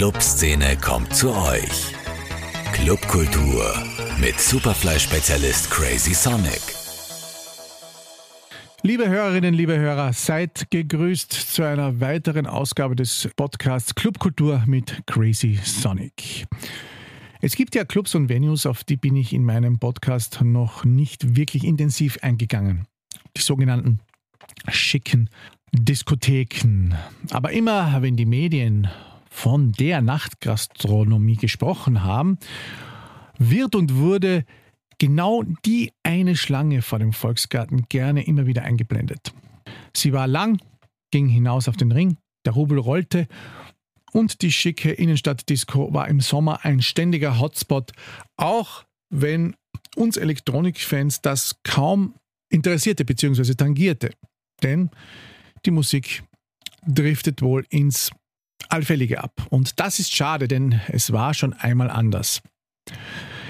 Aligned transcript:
Clubszene 0.00 0.78
kommt 0.78 1.14
zu 1.14 1.30
euch. 1.30 1.92
Clubkultur 2.72 3.70
mit 4.18 4.40
Superfly-Spezialist 4.40 5.70
Crazy 5.70 6.14
Sonic. 6.14 6.62
Liebe 8.80 9.06
Hörerinnen, 9.10 9.52
liebe 9.52 9.76
Hörer, 9.76 10.14
seid 10.14 10.70
gegrüßt 10.70 11.30
zu 11.30 11.64
einer 11.64 12.00
weiteren 12.00 12.46
Ausgabe 12.46 12.96
des 12.96 13.28
Podcasts 13.36 13.94
Clubkultur 13.94 14.62
mit 14.66 15.02
Crazy 15.06 15.58
Sonic. 15.62 16.46
Es 17.42 17.54
gibt 17.54 17.74
ja 17.74 17.84
Clubs 17.84 18.14
und 18.14 18.30
Venues, 18.30 18.64
auf 18.64 18.84
die 18.84 18.96
bin 18.96 19.16
ich 19.16 19.34
in 19.34 19.44
meinem 19.44 19.78
Podcast 19.78 20.40
noch 20.42 20.82
nicht 20.82 21.36
wirklich 21.36 21.62
intensiv 21.62 22.16
eingegangen. 22.22 22.86
Die 23.36 23.42
sogenannten 23.42 24.00
schicken 24.66 25.28
Diskotheken. 25.72 26.94
Aber 27.32 27.52
immer, 27.52 28.00
wenn 28.00 28.16
die 28.16 28.24
Medien 28.24 28.88
von 29.30 29.72
der 29.72 30.02
Nachtgastronomie 30.02 31.36
gesprochen 31.36 32.02
haben, 32.02 32.38
wird 33.38 33.74
und 33.74 33.94
wurde 33.94 34.44
genau 34.98 35.42
die 35.64 35.92
eine 36.02 36.36
Schlange 36.36 36.82
vor 36.82 36.98
dem 36.98 37.12
Volksgarten 37.12 37.86
gerne 37.88 38.26
immer 38.26 38.46
wieder 38.46 38.62
eingeblendet. 38.64 39.32
Sie 39.94 40.12
war 40.12 40.26
lang, 40.26 40.60
ging 41.10 41.28
hinaus 41.28 41.68
auf 41.68 41.76
den 41.76 41.92
Ring, 41.92 42.18
der 42.44 42.52
Rubel 42.52 42.78
rollte 42.78 43.26
und 44.12 44.42
die 44.42 44.52
schicke 44.52 44.90
Innenstadtdisco 44.90 45.94
war 45.94 46.08
im 46.08 46.20
Sommer 46.20 46.64
ein 46.64 46.82
ständiger 46.82 47.38
Hotspot, 47.38 47.92
auch 48.36 48.84
wenn 49.08 49.54
uns 49.96 50.16
Elektronikfans 50.16 51.20
das 51.22 51.56
kaum 51.62 52.14
interessierte 52.50 53.04
bzw. 53.04 53.54
tangierte. 53.54 54.10
Denn 54.62 54.90
die 55.64 55.70
Musik 55.70 56.24
driftet 56.86 57.42
wohl 57.42 57.64
ins 57.70 58.10
Allfällige 58.72 59.22
ab. 59.22 59.46
Und 59.50 59.80
das 59.80 59.98
ist 59.98 60.14
schade, 60.14 60.48
denn 60.48 60.80
es 60.88 61.12
war 61.12 61.34
schon 61.34 61.52
einmal 61.52 61.90
anders. 61.90 62.42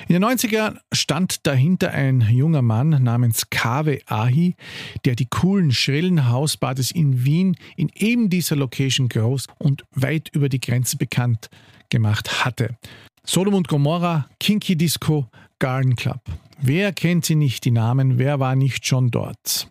In 0.09 0.15
den 0.15 0.25
90ern 0.25 0.79
stand 0.93 1.47
dahinter 1.47 1.93
ein 1.93 2.21
junger 2.21 2.63
Mann 2.63 3.01
namens 3.01 3.49
Kave 3.49 4.01
Ahi, 4.07 4.57
der 5.05 5.15
die 5.15 5.27
coolen, 5.27 5.71
schrillen 5.71 6.29
Hauspartys 6.29 6.91
in 6.91 7.25
Wien 7.25 7.57
in 7.77 7.91
eben 7.95 8.29
dieser 8.29 8.57
Location 8.57 9.09
groß 9.09 9.47
und 9.59 9.85
weit 9.93 10.29
über 10.33 10.49
die 10.49 10.59
Grenze 10.59 10.97
bekannt 10.97 11.49
gemacht 11.91 12.45
hatte. 12.45 12.77
Sodom 13.25 13.55
und 13.55 13.69
Gomorra, 13.69 14.29
Kinky 14.41 14.75
Disco, 14.75 15.29
Garden 15.61 15.95
Club. 15.95 16.23
Wer 16.61 16.93
kennt 16.93 17.25
sie 17.25 17.37
nicht, 17.37 17.65
die 17.65 17.71
Namen? 17.71 18.19
Wer 18.19 18.41
war 18.41 18.57
nicht 18.57 18.87
schon 18.87 19.13
dort? 19.13 19.71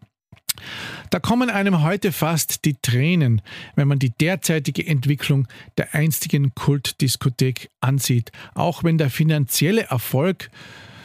Da 1.10 1.20
kommen 1.20 1.50
einem 1.50 1.82
heute 1.84 2.12
fast 2.12 2.66
die 2.66 2.76
Tränen, 2.82 3.42
wenn 3.76 3.88
man 3.88 4.00
die 4.00 4.12
derzeitige 4.12 4.86
Entwicklung 4.86 5.48
der 5.78 5.94
einstigen 5.94 6.54
Kultdiskothek 6.56 7.70
ansieht, 7.82 8.32
auch 8.54 8.84
wenn 8.84 8.98
der 8.98 9.10
finanzielle 9.10 9.84
Erfolg 9.84 10.50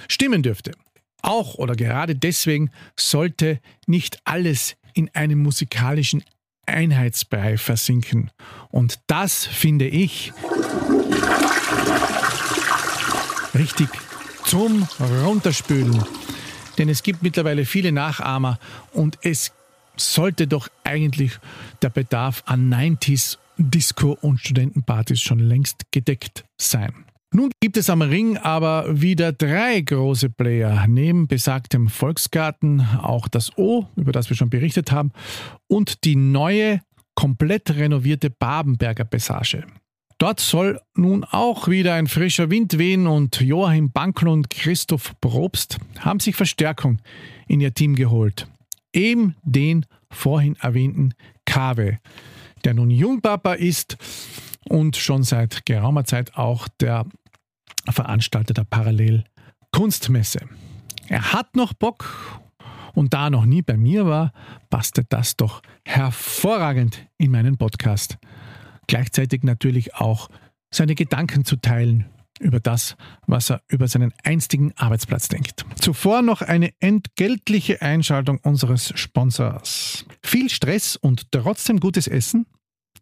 stimmen 0.08 0.42
dürfte. 0.42 0.72
Auch 1.22 1.55
oder 1.55 1.75
gerade 1.75 2.14
deswegen 2.14 2.70
sollte 2.97 3.60
nicht 3.86 4.19
alles 4.25 4.77
in 4.92 5.10
einem 5.14 5.42
musikalischen 5.42 6.22
Einheitsbrei 6.66 7.56
versinken. 7.56 8.30
Und 8.70 9.00
das 9.06 9.47
finde 9.47 9.86
ich 9.86 10.32
richtig 13.55 13.88
zum 14.44 14.86
Runterspülen. 15.25 16.05
Denn 16.78 16.89
es 16.89 17.03
gibt 17.03 17.22
mittlerweile 17.22 17.64
viele 17.64 17.92
Nachahmer 17.92 18.58
und 18.92 19.19
es 19.22 19.53
sollte 19.97 20.47
doch 20.47 20.69
eigentlich 20.83 21.39
der 21.83 21.91
Bedarf 21.91 22.42
an 22.47 22.72
90s 22.72 23.39
Disco 23.56 24.19
und 24.20 24.41
Studentenpartys 24.41 25.20
schon 25.20 25.39
längst 25.39 25.92
gedeckt 25.92 26.44
sein. 26.56 26.92
Nun 27.33 27.50
gibt 27.61 27.77
es 27.77 27.91
am 27.91 28.03
Ring 28.03 28.36
aber 28.36 29.00
wieder 29.00 29.33
drei 29.33 29.81
große 29.81 30.31
Player, 30.31 30.86
neben 30.86 31.27
besagtem 31.27 31.89
Volksgarten 31.89 32.81
auch 33.03 33.27
das 33.27 33.59
O, 33.59 33.87
über 33.97 34.12
das 34.12 34.31
wir 34.31 34.37
schon 34.37 34.50
berichtet 34.50 34.93
haben, 34.93 35.10
und 35.66 36.04
die 36.04 36.15
neue, 36.15 36.81
komplett 37.16 37.71
renovierte 37.71 38.31
Babenberger 38.31 39.04
Passage. 39.04 39.65
Dort 40.24 40.40
soll 40.40 40.80
nun 40.94 41.22
auch 41.22 41.68
wieder 41.68 41.92
ein 41.92 42.06
frischer 42.06 42.48
Wind 42.48 42.78
wehen 42.78 43.06
und 43.06 43.42
Joachim 43.42 43.92
Bankl 43.92 44.28
und 44.28 44.48
Christoph 44.48 45.12
Probst 45.20 45.76
haben 45.98 46.18
sich 46.18 46.34
Verstärkung 46.34 46.98
in 47.46 47.60
ihr 47.60 47.74
Team 47.74 47.94
geholt. 47.94 48.48
Eben 48.94 49.36
den 49.42 49.84
vorhin 50.10 50.56
erwähnten 50.56 51.12
Kave, 51.44 51.98
der 52.64 52.72
nun 52.72 52.88
Jungpapa 52.88 53.52
ist 53.52 53.98
und 54.66 54.96
schon 54.96 55.24
seit 55.24 55.66
geraumer 55.66 56.06
Zeit 56.06 56.38
auch 56.38 56.68
der 56.80 57.04
Veranstalter 57.91 58.54
der 58.54 58.64
Parallel 58.64 59.24
Kunstmesse. 59.72 60.41
Er 61.06 61.34
hat 61.34 61.54
noch 61.54 61.74
Bock 61.74 62.41
und 62.94 63.12
da 63.12 63.26
er 63.26 63.30
noch 63.30 63.44
nie 63.44 63.60
bei 63.60 63.76
mir 63.76 64.06
war, 64.06 64.32
passte 64.70 65.04
das 65.06 65.36
doch 65.36 65.60
hervorragend 65.84 67.06
in 67.18 67.30
meinen 67.30 67.58
Podcast 67.58 68.16
gleichzeitig 68.87 69.43
natürlich 69.43 69.95
auch 69.95 70.28
seine 70.71 70.95
Gedanken 70.95 71.45
zu 71.45 71.56
teilen 71.56 72.06
über 72.41 72.61
das, 72.61 72.97
was 73.27 73.50
er 73.50 73.62
über 73.69 73.87
seinen 73.89 74.12
einstigen 74.25 74.72
Arbeitsplatz 74.77 75.28
denkt. 75.28 75.65
Zuvor 75.81 76.22
noch 76.22 76.43
eine 76.43 76.72
entgeltliche 76.81 77.81
Einschaltung 77.81 78.39
unseres 78.39 78.93
Sponsors. 78.99 80.05
Viel 80.22 80.50
Stress 80.50 80.97
und 80.97 81.31
trotzdem 81.31 81.78
gutes 81.78 82.09
Essen? 82.09 82.47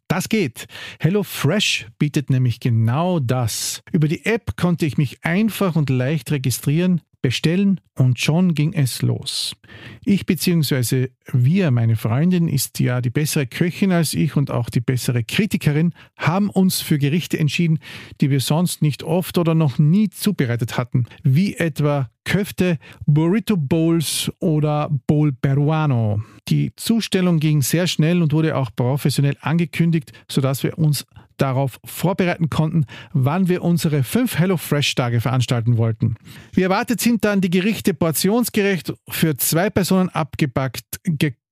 Das 0.09 0.29
geht. 0.29 0.67
HelloFresh 1.01 1.87
bietet 1.99 2.29
nämlich 2.29 2.61
genau 2.61 3.19
das. 3.19 3.83
Über 3.93 4.09
die 4.09 4.27
App 4.27 4.57
konnte 4.57 4.85
ich 4.85 4.99
mich 4.99 5.25
einfach 5.25 5.75
und 5.75 5.89
leicht 5.89 6.31
registrieren, 6.31 7.01
bestellen 7.23 7.81
und 7.97 8.19
schon 8.19 8.55
ging 8.55 8.73
es 8.75 9.01
los. 9.01 9.57
Ich 10.05 10.27
bzw. 10.27 11.09
wir, 11.33 11.71
meine 11.71 11.97
Freundin, 11.97 12.49
ist 12.49 12.81
ja 12.81 13.01
die 13.01 13.11
bessere 13.11 13.47
Köchin 13.47 13.93
als 13.93 14.13
ich 14.13 14.37
und 14.37 14.51
auch 14.51 14.69
die 14.69 14.81
bessere 14.81 15.25
Kritikerin, 15.25 15.95
haben 16.19 16.51
uns 16.51 16.81
für 16.81 16.99
Gerichte 16.99 17.39
entschieden, 17.39 17.79
die 18.21 18.31
wir 18.31 18.41
sonst 18.41 18.83
nicht 18.83 19.03
oft 19.03 19.39
oder 19.39 19.55
noch 19.55 19.79
nie 19.79 20.11
zubereitet 20.11 20.77
hatten, 20.77 21.07
wie 21.23 21.55
etwa 21.55 22.11
Köfte, 22.25 22.79
Burrito 23.07 23.57
Bowls 23.57 24.31
oder 24.39 24.91
Bowl 25.07 25.33
Peruano. 25.33 26.23
Die 26.49 26.75
Zustellung 26.77 27.41
ging 27.41 27.63
sehr 27.63 27.87
schnell 27.87 28.23
und 28.23 28.33
wurde 28.33 28.57
auch 28.57 28.71
professionell 28.75 29.37
angekündigt, 29.41 30.13
sodass 30.29 30.63
wir 30.63 30.79
uns 30.79 31.07
darauf 31.43 31.81
vorbereiten 31.85 32.49
konnten, 32.49 32.87
wann 33.13 33.49
wir 33.49 33.63
unsere 33.63 34.05
fünf 34.05 34.39
HelloFresh-Tage 34.39 35.21
veranstalten 35.21 35.77
wollten. 35.77 36.17
Wie 36.53 36.63
erwartet 36.63 37.01
sind 37.01 37.25
dann 37.25 37.41
die 37.41 37.51
Gerichte 37.51 37.95
portionsgerecht 37.95 38.93
für 39.09 39.37
zwei 39.37 39.69
Personen 39.69 40.09
abgepackt, 40.09 41.01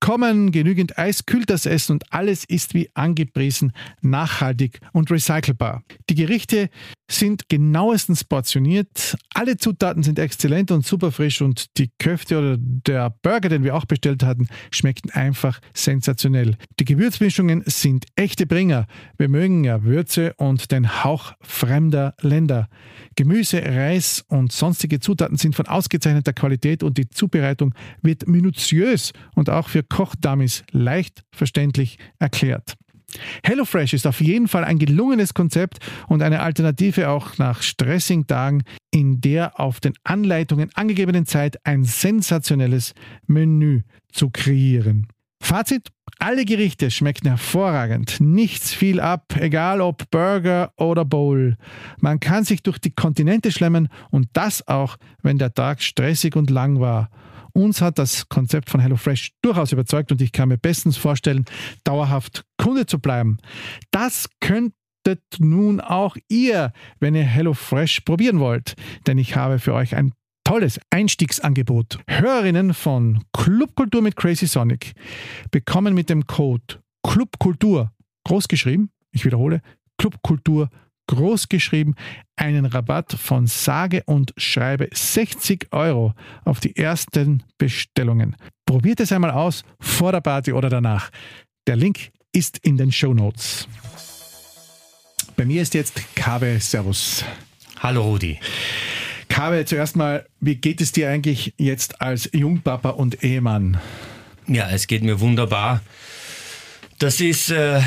gekommen, 0.01 0.51
genügend 0.51 0.99
Eis 0.99 1.27
kühlt 1.27 1.51
das 1.51 1.67
Essen 1.67 1.93
und 1.93 2.13
alles 2.13 2.45
ist 2.45 2.75
wie 2.75 2.89
angepriesen, 2.95 3.73
nachhaltig 4.01 4.81
und 4.93 5.11
recycelbar. 5.11 5.83
Die 6.09 6.15
Gerichte 6.15 6.71
sind 7.11 7.49
genauestens 7.49 8.25
portioniert, 8.25 9.17
alle 9.35 9.57
Zutaten 9.57 10.03
sind 10.03 10.19
exzellent 10.19 10.71
und 10.71 10.87
super 10.87 11.13
frisch 11.13 11.43
und 11.43 11.77
die 11.77 11.91
Köfte 11.99 12.39
oder 12.39 12.57
der 12.59 13.11
Burger, 13.23 13.49
den 13.49 13.65
wir 13.65 13.75
auch 13.75 13.85
bestellt 13.85 14.23
hatten, 14.23 14.49
schmeckten 14.71 15.11
einfach 15.11 15.61
sensationell. 15.75 16.57
Die 16.79 16.85
Gewürzmischungen 16.85 17.63
sind 17.67 18.07
echte 18.17 18.47
Bringer. 18.47 18.87
Wir 19.19 19.29
mögen 19.29 19.65
ja 19.65 19.83
Würze 19.83 20.35
und 20.35 20.71
den 20.71 21.05
Hauch 21.05 21.33
fremder 21.41 22.15
Länder. 22.21 22.69
Gemüse, 23.17 23.63
Reis 23.63 24.25
und 24.29 24.53
sonstige 24.53 25.01
Zutaten 25.01 25.37
sind 25.37 25.55
von 25.55 25.67
ausgezeichneter 25.67 26.33
Qualität 26.33 26.83
und 26.83 26.97
die 26.97 27.09
Zubereitung 27.09 27.75
wird 28.03 28.29
minutiös 28.29 29.13
und 29.35 29.51
auch 29.51 29.69
für 29.69 29.83
Kochdummies 29.91 30.65
leicht 30.73 31.23
verständlich 31.31 31.99
erklärt. 32.19 32.77
HelloFresh 33.45 33.93
ist 33.93 34.07
auf 34.07 34.21
jeden 34.21 34.49
Fall 34.49 34.65
ein 34.65 34.79
gelungenes 34.79 35.35
Konzept 35.35 35.79
und 36.09 36.23
eine 36.23 36.41
Alternative 36.41 37.09
auch 37.09 37.39
nach 37.39 37.63
stressigen 37.63 38.27
Tagen, 38.27 38.63
in 38.91 39.21
der 39.21 39.59
auf 39.59 39.81
den 39.81 39.95
Anleitungen 40.05 40.71
angegebenen 40.75 41.27
Zeit 41.27 41.59
ein 41.67 41.85
sensationelles 41.85 42.95
Menü 43.27 43.83
zu 44.13 44.31
kreieren. 44.31 45.09
Fazit, 45.43 45.89
alle 46.19 46.45
Gerichte 46.45 46.91
schmecken 46.91 47.29
hervorragend, 47.29 48.21
nichts 48.21 48.75
fiel 48.75 49.01
ab, 49.01 49.35
egal 49.39 49.81
ob 49.81 50.11
Burger 50.11 50.73
oder 50.77 51.05
Bowl. 51.05 51.57
Man 51.99 52.21
kann 52.21 52.45
sich 52.45 52.63
durch 52.63 52.79
die 52.79 52.91
Kontinente 52.91 53.51
schlemmen 53.51 53.89
und 54.11 54.29
das 54.35 54.67
auch, 54.69 54.97
wenn 55.23 55.39
der 55.39 55.55
Tag 55.55 55.83
stressig 55.83 56.37
und 56.37 56.51
lang 56.51 56.79
war. 56.79 57.09
Uns 57.53 57.81
hat 57.81 57.99
das 57.99 58.29
Konzept 58.29 58.71
von 58.71 58.81
HelloFresh 58.81 59.33
durchaus 59.43 59.73
überzeugt 59.73 60.13
und 60.13 60.21
ich 60.21 60.33
kann 60.33 60.49
mir 60.49 60.59
bestens 60.59 60.97
vorstellen, 60.97 61.45
dauerhaft 61.85 62.45
Kunde 62.59 62.87
zu 62.87 62.99
bleiben. 62.99 63.39
Das 63.91 64.29
könntet 64.41 64.75
nun 65.39 65.81
auch 65.81 66.17
ihr, 66.29 66.73
wenn 66.99 67.15
ihr 67.15 67.25
HelloFresh 67.25 68.01
probieren 68.01 68.41
wollt, 68.41 68.75
denn 69.07 69.19
ich 69.19 69.37
habe 69.37 69.59
für 69.59 69.75
euch 69.75 69.95
ein 69.97 70.13
tolles 70.45 70.81
Einstiegsangebot. 70.91 72.01
Hörerinnen 72.09 72.75
von 72.75 73.23
Clubkultur 73.33 74.03
mit 74.03 74.17
Crazy 74.17 74.47
Sonic 74.47 74.95
bekommen 75.51 75.95
mit 75.95 76.11
dem 76.11 76.27
Code 76.27 76.81
Clubkultur 77.03 77.93
großgeschrieben, 78.25 78.91
ich 79.13 79.25
wiederhole, 79.25 79.63
Clubkultur 79.99 80.69
groß 81.11 81.49
geschrieben, 81.49 81.97
einen 82.37 82.67
Rabatt 82.67 83.13
von 83.13 83.49
sage 83.49 84.03
und 84.07 84.33
schreibe 84.37 84.89
60 84.93 85.67
Euro 85.73 86.15
auf 86.45 86.61
die 86.61 86.77
ersten 86.77 87.43
Bestellungen. 87.59 88.37
Probiert 88.65 89.01
es 89.01 89.11
einmal 89.11 89.33
aus, 89.33 89.65
vor 89.81 90.13
der 90.13 90.21
Party 90.21 90.53
oder 90.53 90.71
danach. 90.71 91.11
Der 91.67 91.75
Link 91.75 92.11
ist 92.33 92.59
in 92.59 92.77
den 92.77 92.93
Show 92.93 93.13
Notes. 93.13 93.67
Bei 95.37 95.45
mir 95.45 95.63
ist 95.63 95.75
jetzt 95.75 96.01
Kabe. 96.15 96.59
Servus. 96.61 97.25
Hallo 97.81 98.03
Rudi. 98.03 98.39
Kabe, 99.29 99.65
zuerst 99.65 99.97
mal, 99.97 100.27
wie 100.39 100.57
geht 100.57 100.81
es 100.81 100.93
dir 100.93 101.11
eigentlich 101.11 101.55
jetzt 101.57 102.01
als 102.01 102.31
Jungpapa 102.33 102.91
und 102.91 103.25
Ehemann? 103.25 103.81
Ja, 104.47 104.71
es 104.71 104.87
geht 104.87 105.03
mir 105.03 105.19
wunderbar. 105.19 105.81
Das 107.01 107.19
ist 107.19 107.51
äh, 107.51 107.81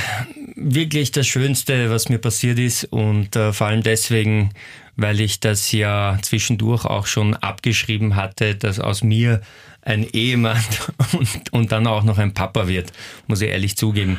wirklich 0.55 1.11
das 1.11 1.27
Schönste, 1.27 1.91
was 1.91 2.09
mir 2.09 2.17
passiert 2.17 2.57
ist 2.57 2.85
und 2.85 3.35
äh, 3.35 3.53
vor 3.53 3.67
allem 3.67 3.83
deswegen, 3.83 4.49
weil 4.95 5.21
ich 5.21 5.39
das 5.39 5.71
ja 5.71 6.17
zwischendurch 6.23 6.85
auch 6.85 7.05
schon 7.05 7.35
abgeschrieben 7.35 8.15
hatte, 8.15 8.55
dass 8.55 8.79
aus 8.79 9.03
mir 9.03 9.41
ein 9.83 10.03
Ehemann 10.13 10.57
und, 11.13 11.53
und 11.53 11.71
dann 11.71 11.85
auch 11.85 12.01
noch 12.01 12.17
ein 12.17 12.33
Papa 12.33 12.67
wird, 12.67 12.91
muss 13.27 13.41
ich 13.41 13.49
ehrlich 13.49 13.77
zugeben. 13.77 14.17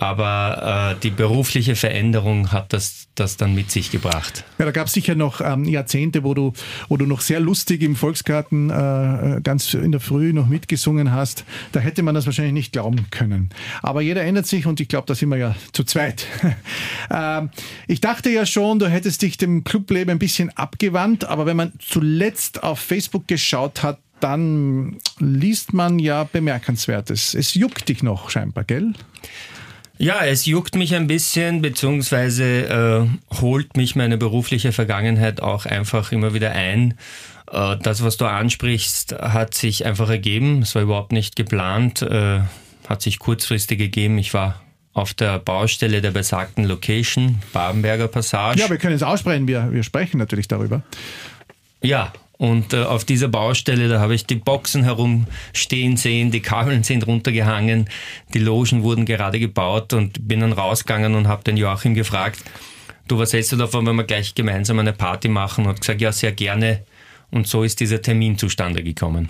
Aber 0.00 0.94
äh, 0.96 1.00
die 1.02 1.10
berufliche 1.10 1.76
Veränderung 1.76 2.52
hat 2.52 2.72
das, 2.72 3.08
das 3.14 3.36
dann 3.36 3.54
mit 3.54 3.70
sich 3.70 3.90
gebracht. 3.90 4.44
Ja, 4.58 4.64
da 4.64 4.70
gab 4.70 4.88
es 4.88 4.92
sicher 4.92 5.14
noch 5.14 5.40
ähm, 5.40 5.64
Jahrzehnte, 5.64 6.24
wo 6.24 6.34
du, 6.34 6.52
wo 6.88 6.96
du 6.96 7.06
noch 7.06 7.20
sehr 7.20 7.40
lustig 7.40 7.82
im 7.82 7.96
Volksgarten 7.96 8.70
äh, 8.70 9.40
ganz 9.42 9.72
in 9.74 9.92
der 9.92 10.00
Früh 10.00 10.32
noch 10.32 10.46
mitgesungen 10.46 11.12
hast. 11.12 11.44
Da 11.72 11.80
hätte 11.80 12.02
man 12.02 12.14
das 12.14 12.26
wahrscheinlich 12.26 12.54
nicht 12.54 12.72
glauben 12.72 13.06
können. 13.10 13.50
Aber 13.82 14.00
jeder 14.00 14.22
ändert 14.22 14.46
sich 14.46 14.66
und 14.66 14.80
ich 14.80 14.88
glaube, 14.88 15.06
da 15.06 15.14
sind 15.14 15.28
wir 15.28 15.36
ja 15.36 15.54
zu 15.72 15.84
zweit. 15.84 16.26
äh, 17.10 17.42
ich 17.86 18.00
dachte 18.00 18.30
ja 18.30 18.46
schon, 18.46 18.78
du 18.78 18.88
hättest 18.88 19.22
dich 19.22 19.36
dem 19.36 19.64
Clubleben 19.64 20.12
ein 20.12 20.18
bisschen 20.18 20.50
abgewandt, 20.56 21.24
aber 21.24 21.46
wenn 21.46 21.56
man 21.56 21.72
zuletzt 21.78 22.62
auf 22.62 22.78
Facebook 22.78 23.28
geschaut 23.28 23.82
hat, 23.82 23.98
dann 24.20 24.98
liest 25.18 25.74
man 25.74 25.98
ja 25.98 26.24
Bemerkenswertes. 26.24 27.34
Es 27.34 27.54
juckt 27.54 27.88
dich 27.88 28.02
noch 28.02 28.30
scheinbar, 28.30 28.64
gell? 28.64 28.94
Ja, 29.96 30.24
es 30.24 30.46
juckt 30.46 30.74
mich 30.74 30.94
ein 30.94 31.06
bisschen, 31.06 31.62
beziehungsweise 31.62 32.44
äh, 32.44 33.36
holt 33.40 33.76
mich 33.76 33.94
meine 33.94 34.18
berufliche 34.18 34.72
Vergangenheit 34.72 35.40
auch 35.40 35.66
einfach 35.66 36.10
immer 36.10 36.34
wieder 36.34 36.50
ein. 36.50 36.94
Äh, 37.50 37.76
das, 37.80 38.02
was 38.02 38.16
du 38.16 38.24
ansprichst, 38.24 39.12
hat 39.12 39.54
sich 39.54 39.86
einfach 39.86 40.10
ergeben. 40.10 40.62
Es 40.62 40.74
war 40.74 40.82
überhaupt 40.82 41.12
nicht 41.12 41.36
geplant, 41.36 42.02
äh, 42.02 42.40
hat 42.88 43.02
sich 43.02 43.20
kurzfristig 43.20 43.78
gegeben. 43.78 44.18
Ich 44.18 44.34
war 44.34 44.60
auf 44.94 45.14
der 45.14 45.38
Baustelle 45.38 46.00
der 46.00 46.10
besagten 46.10 46.64
Location, 46.64 47.40
Babenberger 47.52 48.08
Passage. 48.08 48.60
Ja, 48.60 48.70
wir 48.70 48.78
können 48.78 48.94
es 48.94 49.02
aussprechen, 49.02 49.46
wir, 49.46 49.72
wir 49.72 49.82
sprechen 49.82 50.18
natürlich 50.18 50.48
darüber. 50.48 50.82
Ja, 51.82 52.12
und 52.36 52.72
äh, 52.72 52.82
auf 52.82 53.04
dieser 53.04 53.28
Baustelle, 53.28 53.88
da 53.88 54.00
habe 54.00 54.14
ich 54.14 54.26
die 54.26 54.34
Boxen 54.34 54.82
herumstehen 54.84 55.96
sehen, 55.96 56.30
die 56.30 56.40
Kabeln 56.40 56.82
sind 56.82 57.06
runtergehangen, 57.06 57.88
die 58.32 58.38
Logen 58.40 58.82
wurden 58.82 59.06
gerade 59.06 59.38
gebaut 59.38 59.92
und 59.92 60.26
bin 60.26 60.40
dann 60.40 60.52
rausgegangen 60.52 61.14
und 61.14 61.28
habe 61.28 61.44
den 61.44 61.56
Joachim 61.56 61.94
gefragt, 61.94 62.42
du, 63.08 63.18
was 63.18 63.32
hältst 63.32 63.52
du 63.52 63.56
davon, 63.56 63.86
wenn 63.86 63.96
wir 63.96 64.04
gleich 64.04 64.34
gemeinsam 64.34 64.78
eine 64.78 64.92
Party 64.92 65.28
machen? 65.28 65.66
Und 65.66 65.80
gesagt, 65.80 66.00
ja, 66.00 66.12
sehr 66.12 66.32
gerne. 66.32 66.82
Und 67.30 67.46
so 67.46 67.62
ist 67.62 67.80
dieser 67.80 68.02
Termin 68.02 68.38
zustande 68.38 68.82
gekommen. 68.82 69.28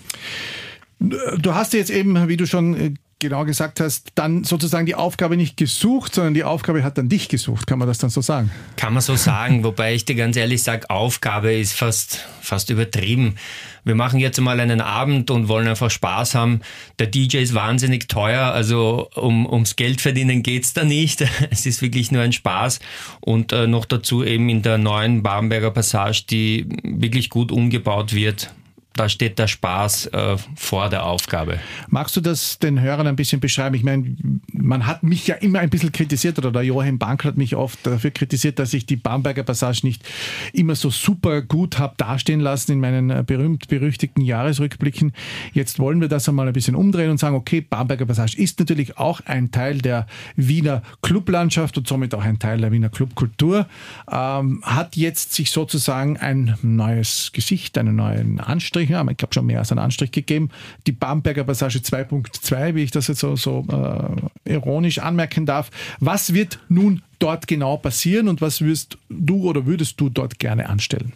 Du 0.99 1.55
hast 1.55 1.75
jetzt 1.75 1.91
eben, 1.91 2.29
wie 2.29 2.37
du 2.37 2.47
schon 2.47 2.75
äh, 2.75 2.91
genau 3.25 3.45
gesagt 3.45 3.81
hast, 3.81 4.13
dann 4.15 4.45
sozusagen 4.45 4.87
die 4.87 4.95
Aufgabe 4.95 5.37
nicht 5.37 5.57
gesucht, 5.57 6.15
sondern 6.15 6.35
die 6.35 6.45
Aufgabe 6.45 6.85
hat 6.85 6.99
dann 6.99 7.09
dich 7.09 7.29
gesucht. 7.29 7.67
Kann 7.67 7.79
man 7.79 7.89
das 7.89 7.99
dann 7.99 8.11
so 8.11 8.21
sagen? 8.21 8.51
Kann 8.77 8.93
man 8.93 9.03
so 9.03 9.17
sagen, 9.17 9.65
wobei 9.65 9.95
ich 9.95 10.05
dir 10.05 10.15
ganz 10.15 10.37
ehrlich 10.37 10.63
sage, 10.63 10.89
Aufgabe 10.91 11.53
ist 11.53 11.73
fast, 11.73 12.27
fast 12.41 12.71
übertrieben. 12.71 13.37
Wir 13.83 13.95
machen 13.95 14.21
jetzt 14.21 14.41
mal 14.41 14.61
einen 14.61 14.81
Abend 14.81 15.31
und 15.31 15.49
wollen 15.49 15.67
einfach 15.67 15.91
Spaß 15.91 16.35
haben. 16.35 16.61
Der 16.99 17.07
DJ 17.07 17.39
ist 17.39 17.55
wahnsinnig 17.55 18.09
teuer, 18.09 18.53
also 18.53 19.09
um, 19.15 19.47
ums 19.47 19.77
Geld 19.77 20.01
verdienen 20.01 20.43
geht's 20.43 20.73
da 20.73 20.85
nicht. 20.85 21.25
Es 21.51 21.67
ist 21.67 21.83
wirklich 21.83 22.11
nur 22.11 22.23
ein 22.23 22.33
Spaß. 22.33 22.81
Und 23.21 23.53
äh, 23.53 23.67
noch 23.67 23.85
dazu 23.85 24.25
eben 24.25 24.49
in 24.49 24.63
der 24.63 24.79
neuen 24.79 25.23
Babenberger 25.23 25.71
Passage, 25.71 26.25
die 26.29 26.67
wirklich 26.83 27.31
gut 27.31 27.53
umgebaut 27.53 28.15
wird 28.15 28.53
da 28.97 29.09
steht 29.09 29.39
der 29.39 29.49
Spaß 29.49 30.07
äh, 30.07 30.37
vor 30.55 30.89
der 30.89 31.05
Aufgabe. 31.05 31.59
Magst 31.89 32.17
du 32.17 32.21
das 32.21 32.61
den 32.61 32.81
Hörern 32.81 33.09
ein 33.09 33.17
bisschen 33.17 33.41
beschreiben? 33.41 33.75
Ich 33.75 33.83
meine, 33.83 34.17
man 34.53 34.87
hat 34.87 35.03
mich 35.03 35.27
ja 35.27 35.35
immer 35.35 35.59
ein 35.59 35.71
bisschen 35.71 35.91
kritisiert 35.91 36.39
oder 36.39 36.53
der 36.53 36.63
Joachim 36.63 36.99
Bank 36.99 37.25
hat 37.25 37.37
mich 37.37 37.57
oft 37.57 37.85
dafür 37.85 38.13
kritisiert, 38.13 38.61
dass 38.61 38.73
ich 38.73 38.87
die 38.87 38.97
Bamberger 38.97 39.43
Passage 39.43 39.81
nicht 39.83 40.05
immer 40.53 40.77
so 40.77 40.91
super 40.91 41.43
gut 41.43 41.79
habe 41.79 41.95
dastehen 41.97 42.39
lassen 42.39 42.73
in 42.73 42.81
meinen 42.81 43.11
äh, 43.11 43.25
berühmt-berüchtigten 43.27 44.23
Jahresrückblicken. 44.23 45.13
Jetzt 45.53 45.81
wollen 45.81 46.01
wir 46.01 46.09
das 46.09 46.29
einmal 46.29 46.47
ein 46.47 46.53
bisschen 46.53 46.77
umdrehen 46.77 47.11
und 47.11 47.19
sagen, 47.19 47.35
okay, 47.35 47.61
Bamberger 47.61 48.07
Passage 48.07 48.39
ist 48.39 48.61
natürlich 48.61 48.97
auch 48.97 49.21
ein 49.25 49.51
Teil 49.51 49.79
der 49.79 50.07
Wiener 50.37 50.83
Clublandschaft 51.03 51.77
und 51.79 51.89
somit 51.89 52.15
auch 52.15 52.23
ein 52.23 52.39
Teil 52.39 52.61
der 52.61 52.71
Wiener 52.71 52.91
Clubkultur, 52.91 53.67
ähm, 54.11 54.63
hat 54.63 54.95
jetzt 54.95 55.35
sich 55.35 55.51
sozusagen 55.51 56.17
ein 56.17 56.57
neues 56.63 57.33
Gesicht, 57.33 57.77
einen 57.77 57.97
neuen 57.97 58.39
Anstrich 58.39 58.84
Anstrichen 58.85 58.97
haben. 58.97 59.11
Ich 59.11 59.17
glaube 59.17 59.35
schon 59.35 59.47
mehr 59.47 59.59
als 59.59 59.73
einen 59.73 59.81
Anstrich 59.81 60.13
gegeben. 60.13 60.51
Die 60.87 60.93
Bamberger 60.93 61.45
Passage 61.45 61.79
2.2, 61.79 62.75
wie 62.75 62.83
ich 62.83 62.91
das 62.91 63.09
jetzt 63.09 63.21
so, 63.21 63.37
so 63.37 63.65
äh, 63.71 64.53
ironisch 64.53 64.99
anmerken 64.99 65.47
darf. 65.47 65.71
Was 66.01 66.35
wird 66.35 66.59
nun 66.69 67.03
dort 67.19 67.47
genau 67.47 67.77
passieren 67.77 68.29
und 68.29 68.41
was 68.41 68.61
wirst 68.61 68.99
du 69.09 69.49
oder 69.49 69.67
würdest 69.67 70.01
du 70.01 70.09
dort 70.09 70.39
gerne 70.39 70.69
anstellen? 70.69 71.13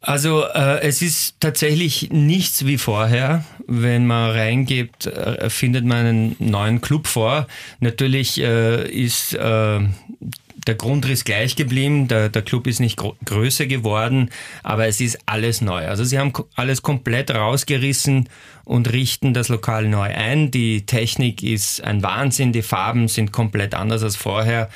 Also 0.00 0.44
äh, 0.44 0.80
es 0.82 1.02
ist 1.02 1.40
tatsächlich 1.40 2.10
nichts 2.10 2.64
wie 2.64 2.78
vorher. 2.78 3.44
Wenn 3.66 4.06
man 4.06 4.30
reingeht, 4.30 5.06
äh, 5.06 5.50
findet 5.50 5.84
man 5.84 6.06
einen 6.06 6.36
neuen 6.38 6.80
Club 6.80 7.08
vor. 7.08 7.48
Natürlich 7.80 8.40
äh, 8.40 8.88
ist 8.88 9.34
äh, 9.34 9.80
der 10.68 10.74
Grundriss 10.74 11.24
gleich 11.24 11.56
geblieben, 11.56 12.06
der, 12.06 12.28
der 12.28 12.42
Club 12.42 12.66
ist 12.66 12.78
nicht 12.78 12.96
größer 13.24 13.66
geworden, 13.66 14.30
aber 14.62 14.86
es 14.86 15.00
ist 15.00 15.18
alles 15.26 15.62
neu. 15.62 15.88
Also 15.88 16.04
sie 16.04 16.18
haben 16.18 16.32
alles 16.54 16.82
komplett 16.82 17.30
rausgerissen 17.30 18.28
und 18.64 18.92
richten 18.92 19.32
das 19.32 19.48
Lokal 19.48 19.88
neu 19.88 20.14
ein. 20.14 20.50
Die 20.50 20.84
Technik 20.84 21.42
ist 21.42 21.82
ein 21.82 22.02
Wahnsinn, 22.02 22.52
die 22.52 22.62
Farben 22.62 23.08
sind 23.08 23.32
komplett 23.32 23.74
anders 23.74 24.02
als 24.02 24.16
vorher. 24.16 24.68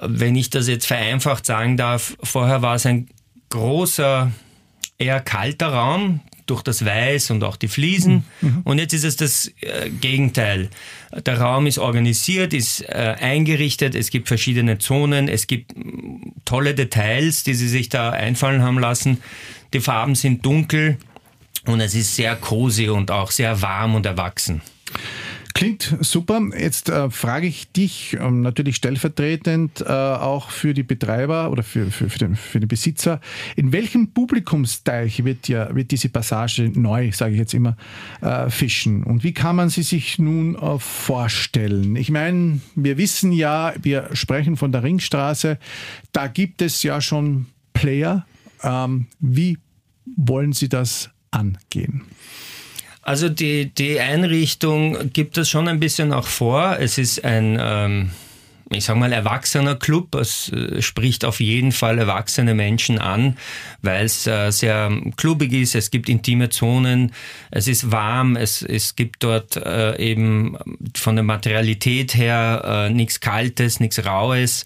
Wenn 0.00 0.36
ich 0.36 0.48
das 0.48 0.68
jetzt 0.68 0.86
vereinfacht 0.86 1.44
sagen 1.44 1.76
darf, 1.76 2.16
vorher 2.22 2.62
war 2.62 2.76
es 2.76 2.86
ein 2.86 3.08
großer, 3.50 4.30
eher 4.98 5.20
kalter 5.20 5.72
Raum, 5.72 6.20
durch 6.46 6.62
das 6.62 6.84
Weiß 6.84 7.30
und 7.30 7.44
auch 7.44 7.56
die 7.56 7.68
Fliesen. 7.68 8.24
Mhm. 8.40 8.60
Und 8.64 8.78
jetzt 8.78 8.92
ist 8.92 9.04
es 9.04 9.16
das 9.16 9.52
äh, 9.60 9.90
Gegenteil. 9.90 10.70
Der 11.26 11.40
Raum 11.40 11.66
ist 11.66 11.78
organisiert, 11.78 12.52
ist 12.52 12.82
äh, 12.82 13.16
eingerichtet, 13.20 13.94
es 13.94 14.10
gibt 14.10 14.28
verschiedene 14.28 14.78
Zonen, 14.78 15.28
es 15.28 15.46
gibt 15.46 15.74
tolle 16.44 16.74
Details, 16.74 17.44
die 17.44 17.54
sie 17.54 17.68
sich 17.68 17.88
da 17.88 18.10
einfallen 18.10 18.62
haben 18.62 18.78
lassen. 18.78 19.18
Die 19.72 19.80
Farben 19.80 20.14
sind 20.14 20.44
dunkel 20.44 20.98
und 21.66 21.80
es 21.80 21.94
ist 21.94 22.16
sehr 22.16 22.36
cozy 22.36 22.88
und 22.88 23.10
auch 23.10 23.30
sehr 23.30 23.62
warm 23.62 23.94
und 23.94 24.06
erwachsen. 24.06 24.62
Klingt 25.54 25.96
super. 26.00 26.40
Jetzt 26.56 26.88
äh, 26.88 27.10
frage 27.10 27.46
ich 27.46 27.70
dich 27.72 28.16
ähm, 28.20 28.40
natürlich 28.40 28.76
stellvertretend 28.76 29.80
äh, 29.80 29.84
auch 29.84 30.50
für 30.50 30.74
die 30.74 30.82
Betreiber 30.82 31.50
oder 31.50 31.62
für, 31.62 31.90
für, 31.90 32.08
für, 32.08 32.18
den, 32.18 32.36
für 32.36 32.60
den 32.60 32.68
Besitzer. 32.68 33.20
In 33.56 33.72
welchem 33.72 34.12
Publikumsteich 34.12 35.24
wird, 35.24 35.48
ja, 35.48 35.74
wird 35.74 35.90
diese 35.90 36.08
Passage 36.08 36.70
neu, 36.74 37.12
sage 37.12 37.32
ich 37.32 37.38
jetzt 37.38 37.54
immer, 37.54 37.76
äh, 38.20 38.48
fischen? 38.50 39.04
Und 39.04 39.24
wie 39.24 39.34
kann 39.34 39.56
man 39.56 39.68
sie 39.68 39.82
sich 39.82 40.18
nun 40.18 40.54
äh, 40.54 40.78
vorstellen? 40.78 41.96
Ich 41.96 42.10
meine, 42.10 42.60
wir 42.74 42.96
wissen 42.96 43.32
ja, 43.32 43.74
wir 43.82 44.10
sprechen 44.14 44.56
von 44.56 44.72
der 44.72 44.82
Ringstraße, 44.82 45.58
da 46.12 46.26
gibt 46.28 46.62
es 46.62 46.82
ja 46.82 47.00
schon 47.00 47.46
Player. 47.72 48.26
Ähm, 48.62 49.06
wie 49.18 49.58
wollen 50.16 50.52
Sie 50.52 50.68
das 50.68 51.10
angehen? 51.30 52.02
Also 53.02 53.28
die, 53.28 53.74
die 53.74 53.98
Einrichtung 53.98 55.12
gibt 55.12 55.36
es 55.36 55.50
schon 55.50 55.66
ein 55.66 55.80
bisschen 55.80 56.12
auch 56.12 56.26
vor. 56.26 56.76
Es 56.78 56.98
ist 56.98 57.24
ein, 57.24 57.58
ähm, 57.60 58.10
ich 58.70 58.84
sage 58.84 59.00
mal, 59.00 59.12
erwachsener 59.12 59.74
Club. 59.74 60.14
Es 60.14 60.50
äh, 60.50 60.80
spricht 60.80 61.24
auf 61.24 61.40
jeden 61.40 61.72
Fall 61.72 61.98
erwachsene 61.98 62.54
Menschen 62.54 63.00
an, 63.00 63.36
weil 63.82 64.04
es 64.04 64.28
äh, 64.28 64.50
sehr 64.52 64.90
klubig 65.16 65.52
ist. 65.52 65.74
Es 65.74 65.90
gibt 65.90 66.08
intime 66.08 66.48
Zonen. 66.50 67.12
Es 67.50 67.66
ist 67.66 67.90
warm. 67.90 68.36
Es, 68.36 68.62
es 68.62 68.94
gibt 68.94 69.24
dort 69.24 69.56
äh, 69.56 69.96
eben 69.98 70.56
von 70.96 71.16
der 71.16 71.24
Materialität 71.24 72.14
her 72.14 72.86
äh, 72.88 72.90
nichts 72.90 73.18
Kaltes, 73.18 73.80
nichts 73.80 74.06
Raues. 74.06 74.64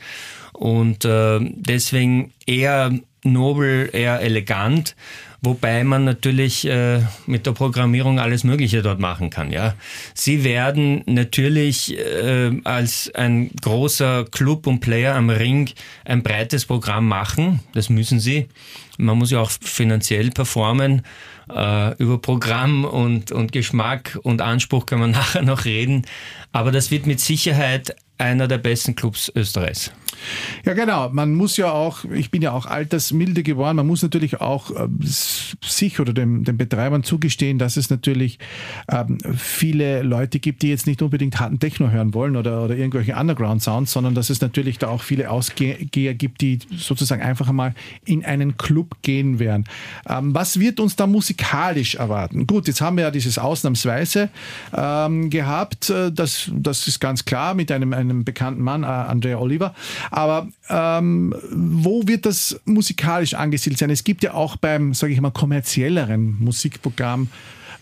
Und 0.53 1.07
äh, 1.07 1.39
deswegen 1.41 2.33
eher 2.47 2.93
nobel, 3.25 3.89
eher 3.93 4.21
elegant. 4.21 4.95
Wobei 5.43 5.85
man 5.85 6.05
natürlich 6.05 6.67
äh, 6.67 7.01
mit 7.27 7.47
der 7.47 7.53
Programmierung 7.53 8.19
alles 8.19 8.45
Mögliche 8.45 8.83
dort 8.83 9.01
machen 9.01 9.31
kann. 9.31 9.51
Ja, 9.51 9.75
sie 10.15 10.45
werden 10.45 11.03
natürlich 11.07 11.97
äh, 11.99 12.61
als 12.65 13.11
ein 13.15 13.51
großer 13.61 14.25
Club 14.31 14.67
und 14.67 14.81
Player 14.81 15.15
am 15.15 15.31
Ring 15.31 15.71
ein 16.05 16.23
breites 16.23 16.67
Programm 16.67 17.09
machen. 17.09 17.61
Das 17.73 17.89
müssen 17.89 18.21
sie. 18.21 18.49
Man 18.99 19.19
muss 19.19 19.31
ja 19.31 19.41
auch 19.41 19.51
finanziell 19.51 20.31
performen. 20.31 21.03
Äh, 21.49 21.95
über 22.03 22.19
Programm 22.19 22.85
und, 22.85 23.31
und 23.31 23.53
Geschmack 23.53 24.19
und 24.25 24.43
Anspruch 24.43 24.87
kann 24.87 24.99
man 24.99 25.11
nachher 25.13 25.43
noch 25.43 25.65
reden. 25.65 26.03
Aber 26.57 26.73
das 26.73 26.91
wird 26.91 27.07
mit 27.07 27.21
Sicherheit 27.21 27.95
einer 28.17 28.49
der 28.49 28.57
besten 28.57 28.95
Clubs 28.95 29.31
Österreichs. 29.35 29.93
Ja, 30.65 30.73
genau. 30.73 31.11
Man 31.11 31.35
muss 31.35 31.57
ja 31.59 31.71
auch, 31.71 32.05
ich 32.05 32.31
bin 32.31 32.41
ja 32.41 32.53
auch 32.53 32.65
altersmilde 32.65 33.43
geworden, 33.43 33.77
man 33.77 33.87
muss 33.87 34.03
natürlich 34.03 34.41
auch 34.41 34.71
äh, 34.71 34.89
sich 35.01 36.01
oder 36.01 36.15
dem, 36.15 36.45
den 36.45 36.57
Betreibern 36.57 37.03
zugestehen, 37.03 37.59
dass 37.59 37.77
es 37.77 37.91
natürlich 37.91 38.39
ähm, 38.91 39.19
viele 39.37 40.03
Leute 40.03 40.39
gibt, 40.39 40.63
die 40.63 40.69
jetzt 40.69 40.87
nicht 40.87 41.03
unbedingt 41.03 41.39
harten 41.39 41.61
Techno 41.61 41.91
hören 41.91 42.15
wollen 42.15 42.37
oder, 42.37 42.65
oder 42.65 42.75
irgendwelche 42.75 43.15
Underground-Sounds, 43.15 43.93
sondern 43.93 44.15
dass 44.15 44.31
es 44.31 44.41
natürlich 44.41 44.79
da 44.79 44.89
auch 44.89 45.03
viele 45.03 45.31
Ausgeher 45.31 46.15
gibt, 46.15 46.41
die 46.41 46.61
sozusagen 46.75 47.23
einfach 47.23 47.49
einmal 47.49 47.75
in 48.07 48.25
einen 48.25 48.57
Club 48.57 48.97
gehen 49.03 49.39
werden. 49.39 49.65
Ähm, 50.09 50.35
was 50.35 50.59
wird 50.59 50.81
uns 50.81 50.97
da 50.97 51.07
musikalisch 51.07 51.97
erwarten? 51.97 52.47
Gut, 52.47 52.67
jetzt 52.67 52.81
haben 52.81 52.97
wir 52.97 53.05
ja 53.05 53.11
dieses 53.11 53.39
Ausnahmsweise 53.39 54.31
ähm, 54.75 55.29
gehabt. 55.29 55.91
Äh, 55.91 56.11
das, 56.53 56.87
ist 56.89 57.01
ganz 57.01 57.25
klar 57.25 57.55
mit 57.55 57.71
einem, 57.73 57.93
einem 57.93 58.25
bekannten 58.25 58.63
Mann, 58.63 58.83
äh, 58.83 58.87
Andrea 58.87 59.39
Oliver. 59.39 59.75
Aber 60.11 60.49
ähm, 60.69 61.35
wo 61.51 62.07
wird 62.07 62.27
das 62.27 62.61
musikalisch 62.65 63.35
angesiedelt 63.35 63.79
sein? 63.79 63.91
Es 63.91 64.05
gibt 64.05 64.23
ja 64.23 64.35
auch 64.35 64.57
beim, 64.57 64.95
sage 64.95 65.13
ich 65.13 65.21
mal, 65.21 65.31
kommerzielleren 65.31 66.37
Musikprogramm 66.41 67.29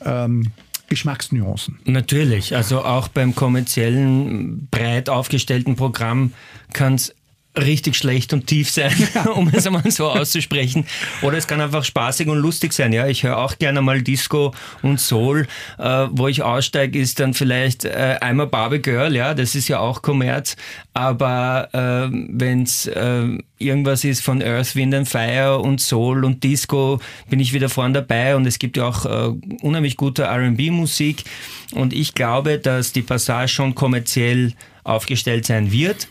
ähm, 0.04 0.52
Geschmacksnuancen. 0.88 1.78
Natürlich, 1.84 2.54
also 2.54 2.84
auch 2.84 3.08
beim 3.08 3.34
kommerziellen, 3.34 4.68
breit 4.70 5.08
aufgestellten 5.08 5.76
Programm 5.76 6.32
kann 6.72 6.94
es 6.94 7.14
richtig 7.56 7.96
schlecht 7.96 8.32
und 8.32 8.46
tief 8.46 8.70
sein, 8.70 8.92
um 9.34 9.48
es 9.52 9.66
einmal 9.66 9.90
so 9.90 10.08
auszusprechen. 10.08 10.86
Oder 11.22 11.38
es 11.38 11.46
kann 11.46 11.60
einfach 11.60 11.84
spaßig 11.84 12.28
und 12.28 12.38
lustig 12.38 12.72
sein. 12.72 12.92
Ja, 12.92 13.06
ich 13.06 13.22
höre 13.22 13.38
auch 13.38 13.58
gerne 13.58 13.80
mal 13.80 14.02
Disco 14.02 14.52
und 14.82 15.00
Soul. 15.00 15.46
Äh, 15.78 16.06
wo 16.10 16.28
ich 16.28 16.42
aussteige, 16.42 16.98
ist 16.98 17.20
dann 17.20 17.34
vielleicht 17.34 17.84
äh, 17.84 18.16
einmal 18.20 18.46
Barbie 18.46 18.82
Girl. 18.82 19.14
Ja, 19.14 19.34
das 19.34 19.54
ist 19.54 19.68
ja 19.68 19.78
auch 19.78 20.02
Kommerz. 20.02 20.56
Aber 20.94 21.68
äh, 21.72 22.14
wenn 22.30 22.62
es 22.62 22.86
äh, 22.86 23.38
irgendwas 23.58 24.04
ist 24.04 24.22
von 24.22 24.42
Earth, 24.42 24.74
Wind 24.74 24.94
and 24.94 25.08
Fire 25.08 25.58
und 25.58 25.80
Soul 25.80 26.24
und 26.24 26.42
Disco, 26.42 27.00
bin 27.30 27.40
ich 27.40 27.52
wieder 27.52 27.68
vorn 27.68 27.94
dabei. 27.94 28.36
Und 28.36 28.46
es 28.46 28.58
gibt 28.58 28.76
ja 28.76 28.86
auch 28.86 29.04
äh, 29.04 29.32
unheimlich 29.62 29.96
gute 29.96 30.24
R&B-Musik. 30.24 31.24
Und 31.72 31.92
ich 31.92 32.14
glaube, 32.14 32.58
dass 32.58 32.92
die 32.92 33.02
Passage 33.02 33.48
schon 33.48 33.74
kommerziell 33.74 34.54
aufgestellt 34.82 35.46
sein 35.46 35.72
wird. 35.72 36.08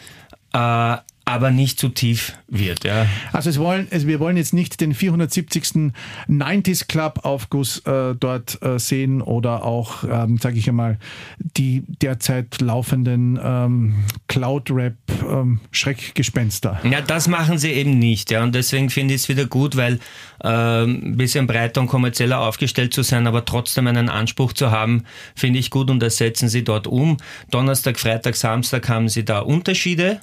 Aber 1.26 1.52
nicht 1.52 1.80
zu 1.80 1.90
tief 1.90 2.34
wird. 2.48 2.84
Ja. 2.84 3.06
Also, 3.32 3.50
es 3.50 3.58
wollen, 3.58 3.88
also 3.92 4.08
wir 4.08 4.20
wollen 4.20 4.38
jetzt 4.38 4.54
nicht 4.54 4.82
den 4.82 4.94
470. 4.94 5.94
90s 6.28 6.88
Club 6.88 7.22
Aufguss 7.24 7.80
äh, 7.86 8.16
dort 8.16 8.62
äh, 8.62 8.78
sehen 8.78 9.22
oder 9.22 9.64
auch, 9.64 10.04
ähm, 10.04 10.38
sage 10.38 10.58
ich 10.58 10.68
einmal, 10.68 10.98
die 11.40 11.84
derzeit 12.02 12.60
laufenden 12.62 13.40
ähm, 13.42 13.96
Cloud-Rap 14.28 14.96
ähm, 15.30 15.60
Schreckgespenster. 15.72 16.80
Ja, 16.90 17.02
das 17.02 17.28
machen 17.28 17.58
sie 17.58 17.72
eben 17.72 18.00
nicht. 18.00 18.32
Ja. 18.32 18.44
Und 18.44 18.54
deswegen 18.56 18.90
finde 18.90 19.14
ich 19.14 19.22
es 19.22 19.30
wieder 19.30 19.46
gut, 19.46 19.76
weil 19.76 20.00
ähm, 20.44 21.02
ein 21.04 21.18
bisschen 21.18 21.48
breiter 21.48 21.82
und 21.82 21.88
kommerzieller 21.88 22.40
aufgestellt 22.40 22.94
zu 22.94 23.02
sein, 23.02 23.28
aber 23.28 23.46
trotzdem 23.46 23.88
einen 23.88 24.10
Anspruch 24.10 24.54
zu 24.54 24.72
haben, 24.72 25.04
finde 25.36 25.60
ich 25.60 25.70
gut 25.70 25.90
und 25.90 26.00
das 26.00 26.18
setzen 26.18 26.50
sie 26.50 26.64
dort 26.64 26.88
um. 26.88 27.18
Donnerstag, 27.50 28.00
Freitag, 28.00 28.36
Samstag 28.36 28.90
haben 28.90 29.10
sie 29.10 29.24
da 29.24 29.40
Unterschiede. 29.40 30.20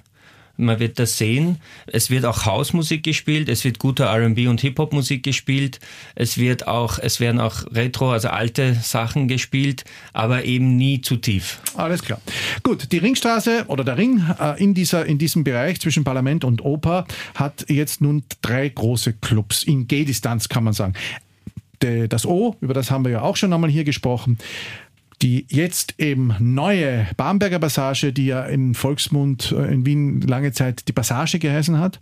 Man 0.61 0.79
wird 0.79 0.99
das 0.99 1.19
sehen. 1.19 1.59
Es 1.87 2.11
wird 2.11 2.25
auch 2.25 2.47
Hausmusik 2.47 3.03
gespielt, 3.03 3.49
es 3.49 3.65
wird 3.65 3.79
gute 3.79 4.05
R&B 4.05 4.47
und 4.47 4.61
Hip-Hop-Musik 4.61 5.23
gespielt. 5.23 5.81
Es 6.15 6.39
wird 6.39 6.69
auch, 6.69 6.99
es 6.99 7.21
werden 7.21 7.41
auch 7.41 7.65
Retro, 7.73 8.13
also 8.13 8.29
alte 8.29 8.75
Sachen 8.75 9.29
gespielt, 9.29 9.85
aber 10.13 10.45
eben 10.45 10.77
nie 10.77 11.01
zu 11.01 11.17
tief. 11.17 11.61
Alles 11.77 12.03
klar. 12.03 12.21
Gut, 12.63 12.93
die 12.93 12.99
Ringstraße 12.99 13.65
oder 13.69 13.85
der 13.85 13.97
Ring 13.97 14.25
äh, 14.39 14.63
in, 14.63 14.75
dieser, 14.75 15.07
in 15.07 15.19
diesem 15.19 15.45
Bereich 15.45 15.81
zwischen 15.81 16.05
Parlament 16.05 16.45
und 16.45 16.65
Oper 16.65 17.07
hat 17.35 17.67
jetzt 17.69 18.01
nun 18.01 18.23
drei 18.43 18.69
große 18.69 19.15
Clubs 19.15 19.63
in 19.63 19.89
Gehdistanz, 19.89 20.49
kann 20.49 20.65
man 20.65 20.73
sagen 20.73 20.95
das 22.09 22.27
O, 22.27 22.57
über 22.61 22.75
das 22.75 22.91
haben 22.91 23.05
wir 23.05 23.13
ja 23.13 23.23
auch 23.23 23.37
schon 23.37 23.53
einmal 23.53 23.71
hier 23.71 23.85
gesprochen, 23.85 24.39
die 25.23 25.47
jetzt 25.49 25.95
eben 25.99 26.35
neue 26.39 27.07
Bamberger 27.17 27.59
Passage, 27.59 28.13
die 28.13 28.27
ja 28.27 28.45
im 28.45 28.75
Volksmund 28.75 29.53
äh, 29.53 29.73
in 29.73 29.85
Wien 29.85 30.21
lange 30.23 30.53
Zeit 30.53 30.89
die 30.89 30.93
Passage 30.93 31.39
geheißen 31.39 31.79
hat. 31.79 32.01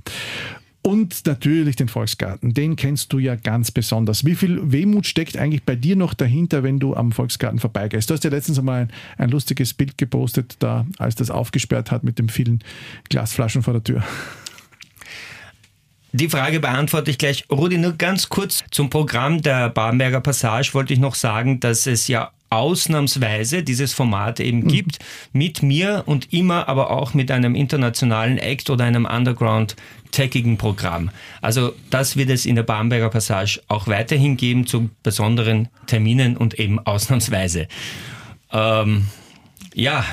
Und 0.80 1.26
natürlich 1.26 1.76
den 1.76 1.88
Volksgarten, 1.88 2.54
den 2.54 2.76
kennst 2.76 3.12
du 3.12 3.18
ja 3.18 3.34
ganz 3.34 3.72
besonders. 3.72 4.24
Wie 4.24 4.36
viel 4.36 4.72
Wehmut 4.72 5.06
steckt 5.06 5.36
eigentlich 5.36 5.64
bei 5.64 5.74
dir 5.74 5.96
noch 5.96 6.14
dahinter, 6.14 6.62
wenn 6.62 6.78
du 6.78 6.94
am 6.94 7.10
Volksgarten 7.10 7.58
vorbeigehst? 7.58 8.08
Du 8.08 8.14
hast 8.14 8.22
ja 8.22 8.30
letztens 8.30 8.58
einmal 8.58 8.82
ein, 8.82 8.92
ein 9.18 9.28
lustiges 9.28 9.74
Bild 9.74 9.98
gepostet, 9.98 10.56
da 10.60 10.86
als 10.98 11.16
das 11.16 11.30
aufgesperrt 11.30 11.90
hat 11.90 12.04
mit 12.04 12.18
den 12.18 12.28
vielen 12.28 12.60
Glasflaschen 13.10 13.62
vor 13.62 13.74
der 13.74 13.84
Tür. 13.84 14.04
Die 16.12 16.28
Frage 16.28 16.60
beantworte 16.60 17.10
ich 17.10 17.18
gleich. 17.18 17.44
Rudi, 17.50 17.76
nur 17.76 17.92
ganz 17.92 18.28
kurz 18.28 18.64
zum 18.70 18.88
Programm 18.88 19.42
der 19.42 19.68
Bamberger 19.68 20.20
Passage 20.20 20.70
wollte 20.72 20.94
ich 20.94 20.98
noch 20.98 21.14
sagen, 21.14 21.60
dass 21.60 21.86
es 21.86 22.08
ja 22.08 22.32
ausnahmsweise 22.50 23.62
dieses 23.62 23.92
Format 23.92 24.40
eben 24.40 24.60
mhm. 24.60 24.68
gibt, 24.68 24.98
mit 25.32 25.62
mir 25.62 26.04
und 26.06 26.32
immer 26.32 26.66
aber 26.68 26.90
auch 26.90 27.12
mit 27.12 27.30
einem 27.30 27.54
internationalen 27.54 28.38
Act 28.38 28.70
oder 28.70 28.84
einem 28.84 29.04
Underground 29.04 29.76
techigen 30.10 30.56
Programm. 30.56 31.10
Also 31.42 31.74
das 31.90 32.16
wird 32.16 32.30
es 32.30 32.46
in 32.46 32.54
der 32.54 32.62
Bamberger 32.62 33.10
Passage 33.10 33.60
auch 33.68 33.86
weiterhin 33.86 34.38
geben 34.38 34.66
zu 34.66 34.88
besonderen 35.02 35.68
Terminen 35.86 36.38
und 36.38 36.58
eben 36.58 36.78
ausnahmsweise. 36.86 37.68
Ähm, 38.50 39.08
ja, 39.74 40.04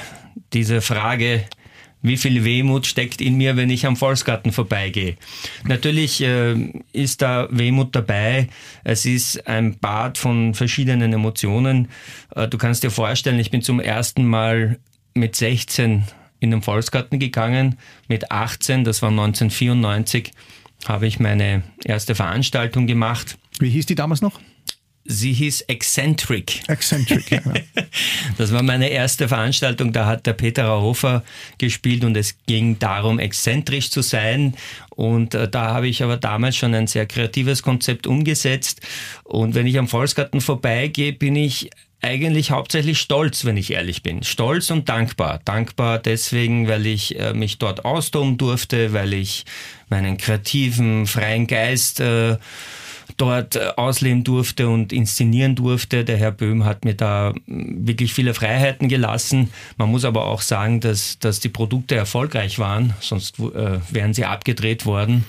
diese 0.52 0.82
Frage 0.82 1.46
wie 2.06 2.18
viel 2.18 2.44
Wehmut 2.44 2.86
steckt 2.86 3.20
in 3.20 3.36
mir, 3.36 3.58
wenn 3.58 3.70
ich 3.70 3.86
am 3.86 3.96
Volksgarten 3.96 4.52
vorbeigehe. 4.52 5.18
Natürlich 5.66 6.22
äh, 6.22 6.56
ist 6.94 7.22
da 7.22 7.48
Wehmut 7.50 7.96
dabei. 7.96 8.48
Es 8.84 9.06
ist 9.06 9.48
ein 9.48 9.78
Bad 9.80 10.18
von 10.18 10.54
verschiedenen 10.54 11.14
Emotionen. 11.14 11.88
Äh, 12.36 12.48
du 12.48 12.58
kannst 12.58 12.84
dir 12.84 12.92
vorstellen, 12.92 13.40
ich 13.40 13.52
bin 13.52 13.62
zum 13.62 13.80
ersten 13.80 14.26
Mal 14.26 14.78
mit 15.16 15.36
16 15.36 16.04
in 16.40 16.52
den 16.52 16.62
Volksgarten 16.62 17.20
gegangen. 17.20 17.78
Mit 18.08 18.32
18, 18.32 18.84
das 18.84 19.02
war 19.02 19.10
1994, 19.10 20.32
habe 20.88 21.08
ich 21.08 21.20
meine 21.20 21.64
erste 21.84 22.14
Veranstaltung 22.14 22.86
gemacht. 22.86 23.38
Wie 23.60 23.70
hieß 23.70 23.88
die 23.88 23.96
damals 23.96 24.22
noch? 24.22 24.40
Sie 25.08 25.34
hieß 25.34 25.62
Eccentric. 25.62 26.68
Eccentric, 26.68 27.30
ja. 27.30 27.40
Genau. 27.40 27.56
Das 28.38 28.52
war 28.52 28.64
meine 28.64 28.90
erste 28.90 29.28
Veranstaltung, 29.28 29.94
da 29.94 30.06
hat 30.06 30.26
der 30.26 30.34
Peter 30.34 30.82
Hofer 30.82 31.24
gespielt 31.58 32.04
und 32.04 32.18
es 32.18 32.36
ging 32.48 32.78
darum, 32.80 33.20
exzentrisch 33.20 33.92
zu 33.92 34.02
sein. 34.02 34.56
Und 34.90 35.36
äh, 35.36 35.48
da 35.48 35.74
habe 35.74 35.88
ich 35.88 36.04
aber 36.04 36.18
damals 36.18 36.58
schon 36.58 36.74
ein 36.74 36.88
sehr 36.88 37.06
kreatives 37.06 37.62
Konzept 37.62 38.08
umgesetzt. 38.08 38.82
Und 39.24 39.56
wenn 39.56 39.68
ich 39.68 39.78
am 39.78 39.88
Volksgarten 39.88 40.42
vorbeigehe, 40.42 41.14
bin 41.14 41.36
ich 41.36 41.70
eigentlich 42.02 42.52
hauptsächlich 42.52 43.00
stolz, 43.00 43.46
wenn 43.46 43.58
ich 43.58 43.72
ehrlich 43.72 44.04
bin. 44.04 44.24
Stolz 44.24 44.70
und 44.72 44.90
dankbar. 44.90 45.40
Dankbar 45.46 46.00
deswegen, 46.00 46.68
weil 46.68 46.86
ich 46.86 47.20
äh, 47.20 47.34
mich 47.34 47.58
dort 47.58 47.86
austoben 47.86 48.38
durfte, 48.38 48.92
weil 48.94 49.14
ich 49.14 49.46
meinen 49.90 50.18
kreativen, 50.18 51.08
freien 51.08 51.48
Geist 51.48 52.00
äh, 52.00 52.38
dort 53.18 53.56
äh, 53.56 53.72
ausleben 53.76 54.24
durfte 54.24 54.68
und 54.68 54.94
inszenieren 54.94 55.56
durfte. 55.56 56.04
Der 56.06 56.18
Herr 56.18 56.32
Böhm 56.32 56.66
hat 56.66 56.86
mir 56.86 56.94
da 56.94 57.34
wirklich 57.48 58.14
viele 58.14 58.34
Freiheiten 58.34 58.90
gelassen. 58.90 59.52
Man 59.78 59.90
muss 59.90 60.06
aber 60.06 60.26
auch 60.26 60.42
sagen, 60.42 60.80
dass, 60.80 61.20
dass 61.20 61.40
die 61.40 61.50
Produkte 61.50 61.96
erfolgreich 61.96 62.60
waren, 62.60 62.94
sonst 63.00 63.40
äh, 63.40 63.80
wären 63.92 64.14
sie 64.14 64.26
abgedreht 64.26 64.86
worden. 64.86 65.26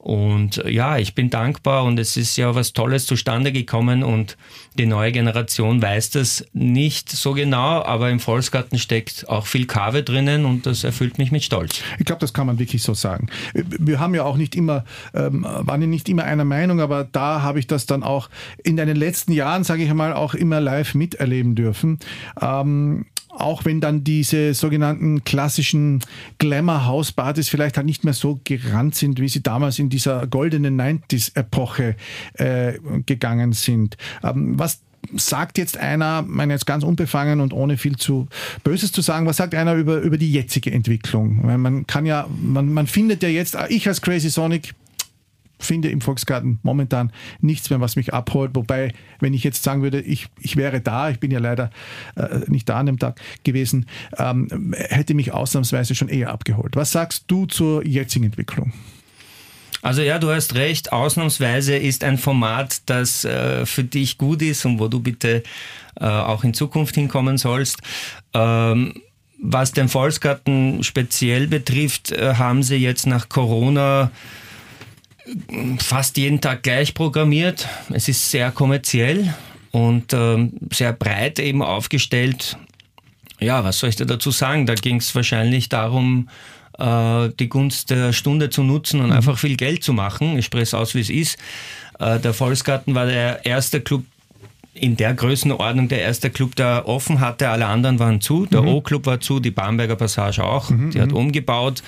Und 0.00 0.64
äh, 0.64 0.70
ja, 0.70 0.96
ich 0.96 1.14
bin 1.14 1.28
dankbar 1.28 1.84
und 1.84 1.98
es 1.98 2.16
ist 2.16 2.36
ja 2.36 2.54
was 2.54 2.72
Tolles 2.72 3.04
zustande 3.04 3.52
gekommen 3.52 4.02
und 4.02 4.38
die 4.78 4.86
neue 4.86 5.12
Generation 5.12 5.82
weiß 5.82 6.08
das 6.10 6.46
nicht 6.54 7.10
so 7.10 7.34
genau, 7.34 7.82
aber 7.82 8.08
im 8.08 8.18
Volksgarten 8.18 8.78
steckt 8.78 9.28
auch 9.28 9.46
viel 9.46 9.66
Kave 9.66 10.02
drinnen 10.02 10.46
und 10.46 10.64
das 10.64 10.84
erfüllt 10.84 11.18
mich 11.18 11.32
mit 11.32 11.44
Stolz. 11.44 11.82
Ich 11.98 12.06
glaube, 12.06 12.20
das 12.20 12.32
kann 12.32 12.46
man 12.46 12.58
wirklich 12.58 12.82
so 12.82 12.94
sagen. 12.94 13.28
Wir 13.52 14.00
haben 14.00 14.14
ja 14.14 14.24
auch 14.24 14.38
nicht 14.38 14.56
immer, 14.56 14.86
ähm, 15.12 15.44
waren 15.46 15.82
ja 15.82 15.86
nicht 15.86 16.08
immer 16.08 16.24
einer 16.24 16.46
Meinung, 16.46 16.80
aber 16.80 17.04
da 17.04 17.42
habe 17.42 17.58
ich 17.58 17.66
das 17.66 17.84
dann 17.84 18.02
auch 18.02 18.30
in 18.64 18.78
den 18.78 18.96
letzten 18.96 19.32
Jahren, 19.32 19.64
sage 19.64 19.82
ich 19.82 19.92
mal, 19.92 20.14
auch 20.14 20.32
immer 20.32 20.62
live 20.62 20.94
miterleben 20.94 21.54
dürfen. 21.54 21.98
Ähm, 22.40 23.04
auch 23.40 23.64
wenn 23.64 23.80
dann 23.80 24.04
diese 24.04 24.54
sogenannten 24.54 25.24
klassischen 25.24 26.00
Glamour-House-Partys 26.38 27.48
vielleicht 27.48 27.76
halt 27.76 27.86
nicht 27.86 28.04
mehr 28.04 28.14
so 28.14 28.40
gerannt 28.44 28.94
sind, 28.94 29.20
wie 29.20 29.28
sie 29.28 29.42
damals 29.42 29.78
in 29.78 29.88
dieser 29.88 30.26
goldenen 30.26 30.80
90s-Epoche 30.80 31.96
äh, 32.34 32.74
gegangen 33.06 33.52
sind. 33.52 33.96
Ähm, 34.22 34.58
was 34.58 34.80
sagt 35.14 35.58
jetzt 35.58 35.76
einer, 35.76 36.22
meine 36.22 36.52
jetzt 36.52 36.66
ganz 36.66 36.84
unbefangen 36.84 37.40
und 37.40 37.52
ohne 37.52 37.76
viel 37.76 37.96
zu 37.96 38.28
Böses 38.64 38.92
zu 38.92 39.00
sagen, 39.00 39.26
was 39.26 39.38
sagt 39.38 39.54
einer 39.54 39.74
über, 39.74 39.98
über 40.00 40.18
die 40.18 40.30
jetzige 40.30 40.70
Entwicklung? 40.70 41.40
Weil 41.42 41.58
man 41.58 41.86
kann 41.86 42.06
ja, 42.06 42.28
man, 42.42 42.72
man 42.72 42.86
findet 42.86 43.22
ja 43.22 43.28
jetzt, 43.28 43.56
ich 43.68 43.88
als 43.88 44.02
Crazy 44.02 44.30
Sonic 44.30 44.74
finde 45.60 45.90
im 45.90 46.00
Volksgarten 46.00 46.58
momentan 46.62 47.12
nichts 47.40 47.70
mehr, 47.70 47.80
was 47.80 47.96
mich 47.96 48.12
abholt. 48.12 48.52
Wobei, 48.54 48.92
wenn 49.20 49.34
ich 49.34 49.44
jetzt 49.44 49.62
sagen 49.62 49.82
würde, 49.82 50.00
ich, 50.00 50.28
ich 50.40 50.56
wäre 50.56 50.80
da, 50.80 51.10
ich 51.10 51.20
bin 51.20 51.30
ja 51.30 51.38
leider 51.38 51.70
äh, 52.16 52.40
nicht 52.48 52.68
da 52.68 52.78
an 52.78 52.86
dem 52.86 52.98
Tag 52.98 53.20
gewesen, 53.44 53.86
ähm, 54.18 54.74
hätte 54.76 55.14
mich 55.14 55.32
ausnahmsweise 55.32 55.94
schon 55.94 56.08
eher 56.08 56.30
abgeholt. 56.30 56.76
Was 56.76 56.92
sagst 56.92 57.24
du 57.28 57.46
zur 57.46 57.86
jetzigen 57.86 58.24
Entwicklung? 58.26 58.72
Also 59.82 60.02
ja, 60.02 60.18
du 60.18 60.30
hast 60.30 60.54
recht, 60.54 60.92
ausnahmsweise 60.92 61.76
ist 61.76 62.04
ein 62.04 62.18
Format, 62.18 62.82
das 62.86 63.24
äh, 63.24 63.64
für 63.64 63.84
dich 63.84 64.18
gut 64.18 64.42
ist 64.42 64.66
und 64.66 64.78
wo 64.78 64.88
du 64.88 65.00
bitte 65.00 65.42
äh, 65.98 66.04
auch 66.04 66.44
in 66.44 66.52
Zukunft 66.52 66.96
hinkommen 66.96 67.38
sollst. 67.38 67.78
Ähm, 68.34 68.94
was 69.42 69.72
den 69.72 69.88
Volksgarten 69.88 70.82
speziell 70.84 71.46
betrifft, 71.46 72.12
äh, 72.12 72.34
haben 72.34 72.62
sie 72.62 72.76
jetzt 72.76 73.06
nach 73.06 73.30
Corona 73.30 74.10
fast 75.78 76.16
jeden 76.16 76.40
Tag 76.40 76.62
gleich 76.62 76.94
programmiert. 76.94 77.68
Es 77.90 78.08
ist 78.08 78.30
sehr 78.30 78.50
kommerziell 78.50 79.34
und 79.70 80.12
ähm, 80.12 80.52
sehr 80.72 80.92
breit 80.92 81.38
eben 81.38 81.62
aufgestellt. 81.62 82.56
Ja, 83.40 83.64
was 83.64 83.78
soll 83.78 83.90
ich 83.90 83.96
da 83.96 84.04
dazu 84.04 84.30
sagen? 84.30 84.66
Da 84.66 84.74
ging 84.74 84.96
es 84.96 85.14
wahrscheinlich 85.14 85.68
darum, 85.68 86.28
äh, 86.78 87.28
die 87.38 87.48
Gunst 87.48 87.90
der 87.90 88.12
Stunde 88.12 88.50
zu 88.50 88.62
nutzen 88.62 89.00
und 89.00 89.06
mhm. 89.06 89.12
einfach 89.12 89.38
viel 89.38 89.56
Geld 89.56 89.84
zu 89.84 89.92
machen. 89.92 90.38
Ich 90.38 90.46
spreche 90.46 90.62
es 90.64 90.74
aus, 90.74 90.94
wie 90.94 91.00
es 91.00 91.10
ist. 91.10 91.38
Äh, 91.98 92.18
der 92.20 92.34
Volksgarten 92.34 92.94
war 92.94 93.06
der 93.06 93.44
erste 93.46 93.80
Club 93.80 94.04
in 94.72 94.96
der 94.96 95.14
Größenordnung 95.14 95.88
der 95.88 96.00
erste 96.02 96.30
Club, 96.30 96.54
der 96.54 96.86
offen 96.86 97.20
hatte. 97.20 97.48
Alle 97.48 97.66
anderen 97.66 97.98
waren 97.98 98.20
zu. 98.20 98.46
Der 98.46 98.62
mhm. 98.62 98.68
O-Club 98.68 99.06
war 99.06 99.20
zu, 99.20 99.40
die 99.40 99.50
Bamberger 99.50 99.96
Passage 99.96 100.44
auch. 100.44 100.70
Mhm, 100.70 100.90
die 100.92 101.00
hat 101.00 101.10
mhm. 101.10 101.16
umgebaut 101.16 101.82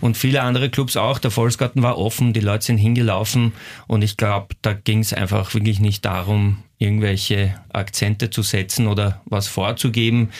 und 0.00 0.16
viele 0.16 0.42
andere 0.42 0.70
Clubs 0.70 0.96
auch. 0.96 1.18
Der 1.18 1.30
Volksgarten 1.30 1.82
war 1.82 1.98
offen, 1.98 2.32
die 2.32 2.40
Leute 2.40 2.66
sind 2.66 2.78
hingelaufen 2.78 3.52
und 3.86 4.02
ich 4.02 4.16
glaube, 4.16 4.54
da 4.62 4.72
ging 4.72 5.00
es 5.00 5.12
einfach 5.12 5.52
wirklich 5.54 5.78
nicht 5.78 6.04
darum, 6.04 6.58
irgendwelche 6.78 7.54
Akzente 7.72 8.30
zu 8.30 8.42
setzen 8.42 8.88
oder 8.88 9.22
was 9.26 9.46
vorzugeben. 9.46 10.30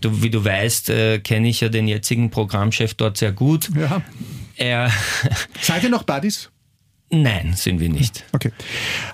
Du, 0.00 0.22
wie 0.22 0.30
du 0.30 0.44
weißt, 0.44 0.90
äh, 0.90 1.18
kenne 1.20 1.48
ich 1.48 1.60
ja 1.60 1.68
den 1.68 1.88
jetzigen 1.88 2.30
Programmchef 2.30 2.94
dort 2.94 3.16
sehr 3.16 3.32
gut. 3.32 3.70
Ja. 3.74 4.02
Er 4.56 4.90
Seid 5.60 5.84
ihr 5.84 5.88
noch 5.88 6.02
Buddies? 6.02 6.50
Nein, 7.10 7.54
sind 7.54 7.80
wir 7.80 7.88
nicht. 7.88 8.24
Okay. 8.32 8.52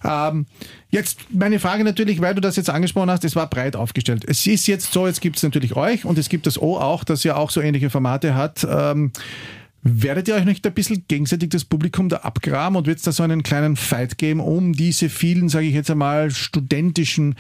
Ähm, 0.03 0.47
jetzt 0.91 1.21
meine 1.31 1.61
Frage 1.61 1.85
natürlich, 1.85 2.21
weil 2.21 2.35
du 2.35 2.41
das 2.41 2.57
jetzt 2.57 2.69
angesprochen 2.71 3.11
hast, 3.11 3.25
es 3.25 3.37
war 3.37 3.49
breit 3.49 3.77
aufgestellt. 3.77 4.25
Es 4.27 4.47
ist 4.47 4.67
jetzt 4.67 4.93
so, 4.93 5.07
jetzt 5.07 5.21
gibt 5.21 5.37
es 5.37 5.43
natürlich 5.43 5.77
euch 5.77 6.05
und 6.05 6.19
es 6.19 6.29
gibt 6.29 6.47
das 6.47 6.61
O 6.61 6.77
auch, 6.77 7.05
das 7.05 7.23
ja 7.23 7.37
auch 7.37 7.51
so 7.51 7.61
ähnliche 7.61 7.91
Formate 7.91 8.35
hat. 8.35 8.67
Ähm, 8.69 9.13
Werdet 9.87 10.29
ihr 10.29 10.35
euch 10.35 10.47
nicht 10.47 10.67
ein 10.67 10.73
bisschen 10.73 11.05
gegenseitig 11.09 11.51
das 11.51 11.67
Publikum 11.67 12.09
da 12.09 12.17
abgraben 12.19 12.75
und 12.75 12.87
wird 12.87 12.97
es 12.97 13.05
da 13.05 13.13
so 13.13 13.23
einen 13.23 13.43
kleinen 13.43 13.77
Fight 13.77 14.17
geben 14.17 14.41
um 14.41 14.73
diese 14.73 15.11
vielen, 15.11 15.51
sage 15.51 15.67
ich 15.67 15.75
jetzt 15.75 15.91
einmal, 15.91 16.31
studentischen 16.31 17.35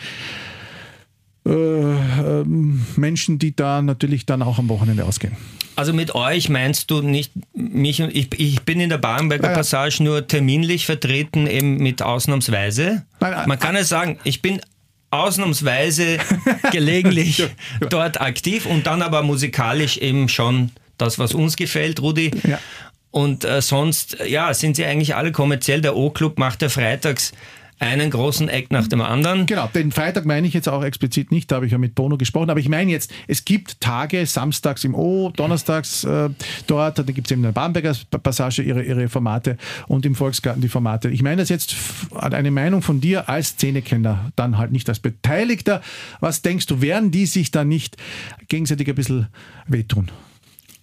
äh, 1.46 1.50
äh, 1.50 2.44
Menschen, 2.96 3.38
die 3.38 3.56
da 3.56 3.80
natürlich 3.80 4.26
dann 4.26 4.42
auch 4.42 4.58
am 4.58 4.68
Wochenende 4.68 5.06
ausgehen? 5.06 5.34
Also 5.76 5.93
mit 5.93 6.14
euch 6.14 6.49
meinst 6.49 6.90
du 6.90 7.02
nicht 7.02 7.33
mich 7.52 8.00
und 8.02 8.14
ich, 8.14 8.28
ich 8.38 8.62
bin 8.62 8.81
in 8.81 8.88
der 8.88 8.99
Barenberger 8.99 9.49
ja, 9.49 9.54
Passage 9.54 10.02
nur 10.02 10.26
terminlich 10.26 10.87
vertreten, 10.87 11.47
eben 11.47 11.78
mit 11.78 12.02
ausnahmsweise. 12.02 13.04
Nein, 13.21 13.49
Man 13.49 13.59
kann 13.59 13.75
ja 13.75 13.85
sagen, 13.85 14.19
ich 14.25 14.43
bin 14.43 14.61
ausnahmsweise 15.11 16.19
gelegentlich 16.73 17.38
ja. 17.38 17.47
dort 17.88 18.21
aktiv 18.21 18.66
und 18.66 18.87
dann 18.87 19.02
aber 19.02 19.23
musikalisch 19.23 19.99
eben 19.99 20.28
schon 20.28 20.71
das, 20.99 21.19
was 21.19 21.35
uns 21.35 21.57
gefällt, 21.57 22.00
Rudi. 22.00 22.31
Ja. 22.47 22.59
Und 23.11 23.45
äh, 23.45 23.62
sonst, 23.62 24.16
ja, 24.26 24.52
sind 24.54 24.75
sie 24.75 24.85
eigentlich 24.85 25.14
alle 25.14 25.31
kommerziell. 25.31 25.81
Der 25.81 25.97
O-Club 25.97 26.38
macht 26.38 26.62
ja 26.62 26.69
freitags 26.69 27.33
einen 27.78 28.10
großen 28.10 28.48
Eck 28.48 28.70
nach 28.70 28.88
dem 28.88 29.00
anderen. 29.00 29.46
Genau, 29.46 29.68
den 29.74 29.92
Freitag 29.92 30.24
meine 30.24 30.46
ich 30.46 30.54
jetzt 30.54 30.68
auch 30.68 30.84
explizit 30.84 31.32
nicht, 31.32 31.50
da 31.50 31.56
habe 31.56 31.66
ich 31.66 31.72
ja 31.72 31.78
mit 31.78 31.94
Bono 31.94 32.16
gesprochen, 32.16 32.50
aber 32.50 32.60
ich 32.60 32.68
meine 32.68 32.90
jetzt, 32.90 33.12
es 33.26 33.44
gibt 33.44 33.80
Tage, 33.80 34.24
samstags 34.26 34.84
im 34.84 34.94
O, 34.94 35.30
donnerstags 35.30 36.04
äh, 36.04 36.30
dort, 36.66 36.98
da 36.98 37.02
gibt 37.02 37.26
es 37.26 37.32
eben 37.32 37.40
in 37.40 37.52
der 37.52 37.52
Bamberger 37.52 37.94
Passage 38.22 38.62
ihre, 38.62 38.82
ihre 38.82 39.08
Formate 39.08 39.56
und 39.87 40.06
im 40.06 40.14
Volksgarten 40.14 40.62
die 40.62 40.68
Formate. 40.68 41.10
Ich 41.10 41.22
meine 41.22 41.37
das 41.42 41.48
jetzt 41.48 41.74
eine 42.14 42.50
Meinung 42.50 42.82
von 42.82 43.00
dir 43.00 43.28
als 43.28 43.48
Szenekenner, 43.48 44.32
dann 44.37 44.58
halt 44.58 44.72
nicht 44.72 44.88
als 44.88 45.00
Beteiligter. 45.00 45.82
Was 46.20 46.42
denkst 46.42 46.66
du, 46.66 46.80
werden 46.80 47.10
die 47.10 47.26
sich 47.26 47.50
da 47.50 47.64
nicht 47.64 47.96
gegenseitig 48.48 48.88
ein 48.88 48.94
bisschen 48.94 49.28
wehtun? 49.66 50.10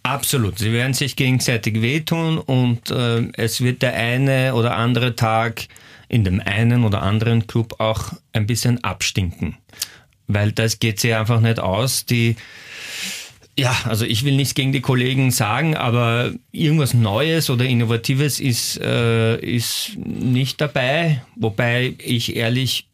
Absolut. 0.04 0.58
Sie 0.58 0.72
werden 0.74 0.94
sich 0.94 1.16
gegenseitig 1.16 1.82
wehtun 1.82 2.40
und 2.40 2.90
äh, 2.90 3.28
es 3.34 3.62
wird 3.62 3.84
der 3.84 3.94
eine 3.94 4.56
oder 4.56 4.76
andere 4.76 5.16
Tag 5.16 5.68
in 6.12 6.26
dem 6.26 6.42
einen 6.42 6.84
oder 6.84 7.02
anderen 7.04 7.48
Club 7.48 7.80
auch 7.80 8.12
ein 8.34 8.46
bisschen 8.46 8.84
abstinken. 8.84 9.58
Weil 10.28 10.52
das 10.52 10.80
geht 10.80 11.00
sich 11.00 11.16
einfach 11.16 11.40
nicht 11.40 11.60
aus. 11.60 12.06
Die, 12.06 12.36
ja, 13.58 13.74
also 13.86 14.04
ich 14.04 14.26
will 14.26 14.36
nichts 14.36 14.54
gegen 14.54 14.74
die 14.74 14.82
Kollegen 14.82 15.32
sagen, 15.32 15.76
aber 15.76 16.34
irgendwas 16.52 16.94
Neues 16.94 17.50
oder 17.50 17.64
Innovatives 17.64 18.42
ist, 18.42 18.78
äh, 18.82 19.38
ist 19.38 19.96
nicht 19.96 20.60
dabei. 20.60 21.24
Wobei 21.38 21.96
ich 21.98 22.36
ehrlich 22.36 22.90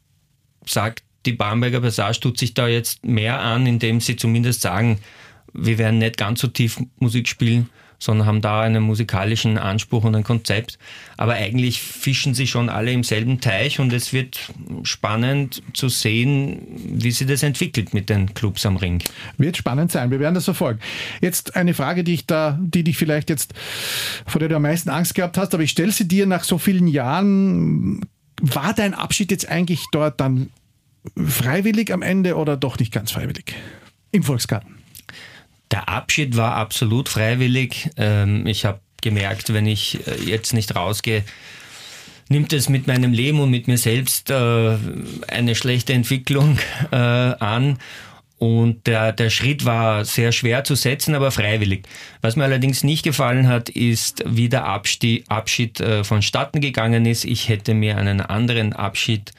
sage, 0.64 1.02
die 1.26 1.34
Bamberger 1.34 1.82
Passage 1.82 2.20
tut 2.20 2.38
sich 2.38 2.54
da 2.54 2.68
jetzt 2.68 3.04
mehr 3.04 3.40
an, 3.40 3.66
indem 3.66 4.00
sie 4.00 4.16
zumindest 4.16 4.62
sagen, 4.62 5.00
wir 5.54 5.80
werden 5.80 5.98
nicht 5.98 6.18
ganz 6.18 6.42
so 6.42 6.48
tief 6.48 6.80
Musik 7.00 7.28
spielen, 7.28 7.70
sondern 8.00 8.28
haben 8.28 8.42
da 8.42 8.62
einen 8.62 8.84
musikalischen 8.84 9.58
Anspruch 9.58 10.04
und 10.04 10.16
ein 10.16 10.24
Konzept. 10.24 10.78
Aber 11.18 11.34
eigentlich 11.34 11.82
fischen 11.82 12.34
sie 12.34 12.48
schon 12.48 12.70
alle 12.70 12.92
im 12.92 13.04
selben 13.04 13.42
Teich 13.42 13.80
und 13.80 13.92
es 13.94 14.14
wird 14.14 14.40
spannend 14.84 15.64
zu 15.74 15.90
sehen, 15.90 16.62
wie 16.86 17.12
sich 17.12 17.28
das 17.28 17.44
entwickelt 17.44 17.94
mit 17.94 18.10
den 18.10 18.34
Clubs 18.34 18.66
am 18.66 18.78
Ring. 18.78 19.04
Wird 19.38 19.58
spannend 19.58 19.92
sein, 19.92 20.12
wir 20.12 20.20
werden 20.20 20.36
das 20.36 20.46
verfolgen. 20.46 20.80
Jetzt 21.22 21.56
eine 21.56 21.74
Frage, 21.74 22.04
die 22.04 22.14
ich 22.14 22.28
da, 22.28 22.58
die 22.62 22.84
dich 22.84 22.98
vielleicht 22.98 23.30
jetzt, 23.30 23.54
vor 24.26 24.40
der 24.40 24.50
du 24.50 24.56
am 24.56 24.62
meisten 24.62 24.90
Angst 24.90 25.16
gehabt 25.16 25.38
hast, 25.38 25.54
aber 25.54 25.64
ich 25.64 25.72
stelle 25.72 25.92
sie 25.92 26.08
dir 26.08 26.26
nach 26.26 26.44
so 26.44 26.58
vielen 26.58 26.88
Jahren. 26.88 28.02
War 28.40 28.74
dein 28.74 28.94
Abschied 28.94 29.32
jetzt 29.32 29.50
eigentlich 29.50 29.84
dort 29.92 30.22
dann 30.22 30.52
freiwillig 31.16 31.92
am 31.92 32.02
Ende 32.04 32.36
oder 32.36 32.58
doch 32.58 32.78
nicht 32.78 32.92
ganz 32.92 33.12
freiwillig? 33.12 33.56
Im 34.12 34.24
Volksgarten? 34.24 34.77
Der 35.72 35.90
Abschied 35.90 36.38
war 36.38 36.56
absolut 36.56 37.10
freiwillig. 37.10 37.90
Ähm, 37.98 38.46
ich 38.48 38.66
habe 38.66 38.80
gemerkt, 39.02 39.54
wenn 39.54 39.68
ich 39.68 40.06
äh, 40.08 40.24
jetzt 40.24 40.54
nicht 40.54 40.76
rausgehe, 40.76 41.24
nimmt 42.30 42.54
es 42.54 42.70
mit 42.70 42.88
meinem 42.88 43.14
Leben 43.14 43.40
und 43.40 43.50
mit 43.50 43.68
mir 43.68 43.78
selbst 43.78 44.30
äh, 44.30 44.78
eine 45.28 45.56
schlechte 45.56 45.94
Entwicklung 45.94 46.58
äh, 46.92 46.96
an. 46.96 47.80
Und 48.40 48.86
der, 48.86 49.14
der 49.14 49.32
Schritt 49.32 49.66
war 49.66 50.06
sehr 50.06 50.32
schwer 50.32 50.64
zu 50.64 50.76
setzen, 50.76 51.16
aber 51.16 51.32
freiwillig. 51.32 51.88
Was 52.22 52.36
mir 52.36 52.44
allerdings 52.44 52.84
nicht 52.84 53.02
gefallen 53.02 53.48
hat, 53.48 53.68
ist, 53.70 54.24
wie 54.28 54.48
der 54.48 54.66
Abschied, 54.66 55.28
Abschied 55.28 55.84
vonstatten 56.04 56.62
gegangen 56.62 57.08
ist. 57.08 57.26
Ich 57.26 57.50
hätte 57.50 57.74
mir 57.74 57.98
einen 57.98 58.22
anderen 58.22 58.74
Abschied 58.74 59.32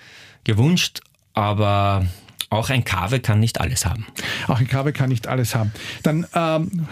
gewünscht, 0.43 0.99
aber 1.33 2.09
auch 2.51 2.71
ein 2.71 2.85
Kave 2.85 3.21
kann 3.21 3.41
nicht 3.41 3.61
alles 3.61 3.85
haben. 3.85 4.07
Auch 4.47 4.59
ein 4.59 4.69
Kave 4.69 4.93
kann 4.93 5.11
nicht 5.11 5.27
alles 5.27 5.55
haben. 5.55 5.73
Dann, 6.03 6.27
ähm, 6.35 6.87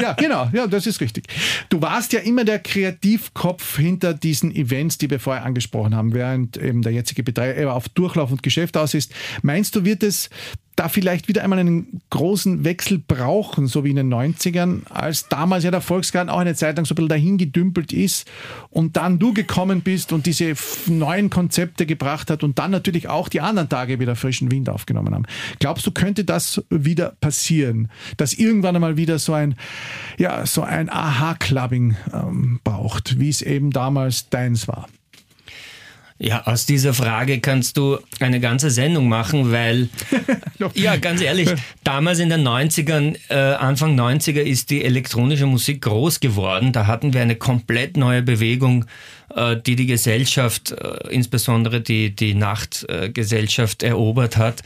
ja, 0.00 0.14
genau, 0.14 0.48
ja, 0.52 0.66
das 0.66 0.86
ist 0.86 1.00
richtig. 1.00 1.26
Du 1.68 1.82
warst 1.82 2.12
ja 2.12 2.20
immer 2.20 2.44
der 2.44 2.58
Kreativkopf 2.58 3.76
hinter 3.76 4.14
diesen 4.14 4.54
Events, 4.54 4.96
die 4.98 5.10
wir 5.10 5.20
vorher 5.20 5.44
angesprochen 5.44 5.94
haben, 5.94 6.14
während 6.14 6.56
eben 6.56 6.80
der 6.82 6.92
jetzige 6.92 7.22
Betreiber 7.22 7.74
auf 7.74 7.88
Durchlauf 7.90 8.30
und 8.30 8.42
Geschäft 8.42 8.76
aus 8.76 8.94
ist. 8.94 9.12
Meinst 9.42 9.76
du, 9.76 9.84
wird 9.84 10.02
es 10.02 10.30
da 10.76 10.88
vielleicht 10.88 11.28
wieder 11.28 11.42
einmal 11.44 11.58
einen 11.58 12.00
großen 12.10 12.64
Wechsel 12.64 12.98
brauchen, 12.98 13.66
so 13.66 13.84
wie 13.84 13.90
in 13.90 13.96
den 13.96 14.12
90ern, 14.12 14.86
als 14.88 15.28
damals 15.28 15.64
ja 15.64 15.70
der 15.70 15.80
Volksgarten 15.80 16.30
auch 16.30 16.38
eine 16.38 16.54
Zeit 16.54 16.76
lang 16.76 16.86
so 16.86 16.92
ein 16.92 16.96
bisschen 16.96 17.08
dahin 17.08 17.38
gedümpelt 17.38 17.92
ist 17.92 18.30
und 18.70 18.96
dann 18.96 19.18
du 19.18 19.34
gekommen 19.34 19.82
bist 19.82 20.12
und 20.12 20.26
diese 20.26 20.54
neuen 20.86 21.30
Konzepte 21.30 21.86
gebracht 21.86 22.30
hat 22.30 22.42
und 22.42 22.58
dann 22.58 22.70
natürlich 22.70 23.08
auch 23.08 23.28
die 23.28 23.40
anderen 23.40 23.68
Tage 23.68 24.00
wieder 24.00 24.16
frischen 24.16 24.50
Wind 24.50 24.68
aufgenommen 24.68 25.14
haben. 25.14 25.26
Glaubst 25.58 25.86
du, 25.86 25.90
könnte 25.90 26.24
das 26.24 26.62
wieder 26.70 27.14
passieren, 27.20 27.88
dass 28.16 28.32
irgendwann 28.32 28.74
einmal 28.74 28.96
wieder 28.96 29.18
so 29.18 29.34
ein, 29.34 29.56
ja, 30.18 30.46
so 30.46 30.62
ein 30.62 30.88
Aha-Clubbing 30.88 31.96
ähm, 32.12 32.60
braucht, 32.64 33.18
wie 33.18 33.28
es 33.28 33.42
eben 33.42 33.70
damals 33.70 34.30
deins 34.30 34.68
war? 34.68 34.88
Ja, 36.24 36.44
aus 36.44 36.66
dieser 36.66 36.94
Frage 36.94 37.40
kannst 37.40 37.76
du 37.76 37.98
eine 38.20 38.38
ganze 38.38 38.70
Sendung 38.70 39.08
machen, 39.08 39.50
weil, 39.50 39.88
ja, 40.74 40.94
ganz 40.94 41.20
ehrlich, 41.20 41.52
damals 41.82 42.20
in 42.20 42.28
den 42.28 42.46
90ern, 42.46 43.16
äh, 43.28 43.34
Anfang 43.34 43.98
90er 43.98 44.40
ist 44.40 44.70
die 44.70 44.84
elektronische 44.84 45.46
Musik 45.46 45.82
groß 45.82 46.20
geworden. 46.20 46.72
Da 46.72 46.86
hatten 46.86 47.12
wir 47.12 47.22
eine 47.22 47.34
komplett 47.34 47.96
neue 47.96 48.22
Bewegung 48.22 48.84
äh, 49.34 49.56
die 49.56 49.76
die 49.76 49.86
Gesellschaft, 49.86 50.72
äh, 50.72 51.08
insbesondere 51.08 51.80
die, 51.80 52.14
die 52.14 52.34
Nachtgesellschaft 52.34 53.82
erobert 53.82 54.36
hat. 54.36 54.62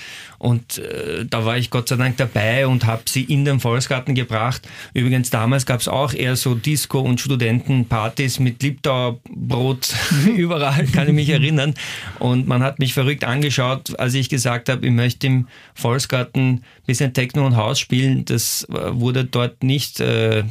Und 0.46 0.78
äh, 0.78 1.26
da 1.28 1.44
war 1.44 1.58
ich 1.58 1.70
Gott 1.70 1.88
sei 1.88 1.96
Dank 1.96 2.18
dabei 2.18 2.68
und 2.68 2.86
habe 2.86 3.02
sie 3.06 3.24
in 3.24 3.44
den 3.44 3.58
Volksgarten 3.58 4.14
gebracht. 4.14 4.62
Übrigens, 4.94 5.30
damals 5.30 5.66
gab 5.66 5.80
es 5.80 5.88
auch 5.88 6.12
eher 6.12 6.36
so 6.36 6.54
Disco- 6.54 7.00
und 7.00 7.20
Studentenpartys 7.20 8.38
mit 8.38 8.62
Liebdauerbrot 8.62 9.92
überall, 10.36 10.86
kann 10.86 11.08
ich 11.08 11.14
mich 11.14 11.30
erinnern. 11.30 11.74
Und 12.20 12.46
man 12.46 12.62
hat 12.62 12.78
mich 12.78 12.94
verrückt 12.94 13.24
angeschaut, 13.24 13.98
als 13.98 14.14
ich 14.14 14.28
gesagt 14.28 14.68
habe, 14.68 14.86
ich 14.86 14.92
möchte 14.92 15.26
im 15.26 15.48
Volksgarten 15.74 16.48
ein 16.58 16.62
bisschen 16.86 17.12
Techno 17.12 17.44
und 17.44 17.56
Haus 17.56 17.80
spielen. 17.80 18.24
Das 18.24 18.68
wurde 18.70 19.24
dort 19.24 19.64
nicht 19.64 19.98
äh, 19.98 20.44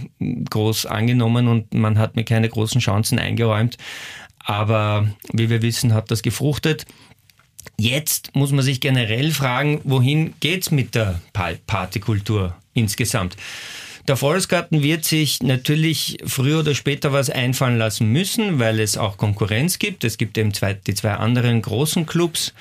groß 0.49 0.88
angenommen 0.88 1.47
und 1.47 1.73
man 1.73 1.99
hat 1.99 2.17
mir 2.17 2.25
keine 2.25 2.49
großen 2.49 2.81
Chancen 2.81 3.17
eingeräumt. 3.17 3.77
Aber 4.39 5.08
wie 5.31 5.49
wir 5.49 5.62
wissen, 5.62 5.93
hat 5.93 6.12
das 6.12 6.21
gefruchtet. 6.21 6.86
Jetzt 7.77 8.35
muss 8.35 8.51
man 8.51 8.63
sich 8.63 8.79
generell 8.79 9.31
fragen, 9.31 9.81
wohin 9.83 10.33
geht 10.39 10.63
es 10.63 10.71
mit 10.71 10.95
der 10.95 11.19
Partykultur 11.33 12.55
insgesamt? 12.73 13.35
Der 14.07 14.17
Volksgarten 14.17 14.83
wird 14.83 15.03
sich 15.03 15.41
natürlich 15.41 16.17
früher 16.25 16.59
oder 16.59 16.75
später 16.75 17.11
was 17.11 17.29
einfallen 17.29 17.77
lassen 17.77 18.11
müssen, 18.11 18.59
weil 18.59 18.79
es 18.79 18.97
auch 18.97 19.17
Konkurrenz 19.17 19.79
gibt. 19.79 20.03
Es 20.03 20.17
gibt 20.17 20.38
eben 20.38 20.53
zwei, 20.53 20.75
die 20.75 20.93
zwei 20.93 21.13
anderen 21.13 21.61
großen 21.61 22.05
Clubs. 22.05 22.53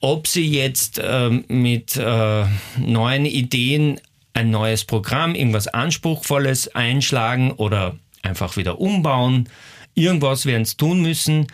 Ob 0.00 0.26
sie 0.26 0.46
jetzt 0.46 0.98
äh, 0.98 1.30
mit 1.30 1.96
äh, 1.96 2.44
neuen 2.78 3.26
Ideen 3.26 4.00
ein 4.34 4.50
neues 4.50 4.84
Programm, 4.84 5.34
irgendwas 5.34 5.68
Anspruchsvolles 5.68 6.74
einschlagen 6.74 7.52
oder 7.52 7.96
einfach 8.22 8.56
wieder 8.56 8.80
umbauen, 8.80 9.48
Irgendwas 9.96 10.44
werden 10.44 10.66
sie 10.66 10.76
tun 10.76 11.00
müssen. 11.00 11.46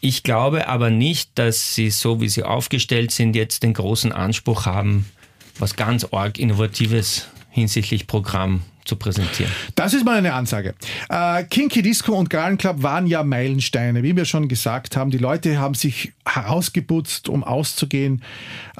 Ich 0.00 0.22
glaube 0.22 0.68
aber 0.68 0.90
nicht, 0.90 1.30
dass 1.34 1.74
sie, 1.74 1.90
so 1.90 2.20
wie 2.20 2.28
sie 2.28 2.42
aufgestellt 2.42 3.10
sind, 3.10 3.34
jetzt 3.34 3.62
den 3.62 3.74
großen 3.74 4.12
Anspruch 4.12 4.66
haben, 4.66 5.06
was 5.58 5.76
ganz 5.76 6.04
arg 6.12 6.38
Innovatives 6.38 7.28
hinsichtlich 7.50 8.06
Programm 8.06 8.62
zu 8.86 8.96
präsentieren. 8.96 9.50
Das 9.74 9.94
ist 9.94 10.04
mal 10.04 10.16
eine 10.16 10.34
Ansage. 10.34 10.74
Äh, 11.08 11.44
Kinky 11.44 11.82
Disco 11.82 12.12
und 12.12 12.30
Garden 12.30 12.58
Club 12.58 12.82
waren 12.82 13.06
ja 13.06 13.22
Meilensteine, 13.22 14.02
wie 14.02 14.16
wir 14.16 14.24
schon 14.24 14.48
gesagt 14.48 14.96
haben. 14.96 15.10
Die 15.10 15.18
Leute 15.18 15.58
haben 15.58 15.74
sich 15.74 16.12
herausgeputzt, 16.26 17.28
um 17.28 17.44
auszugehen. 17.44 18.22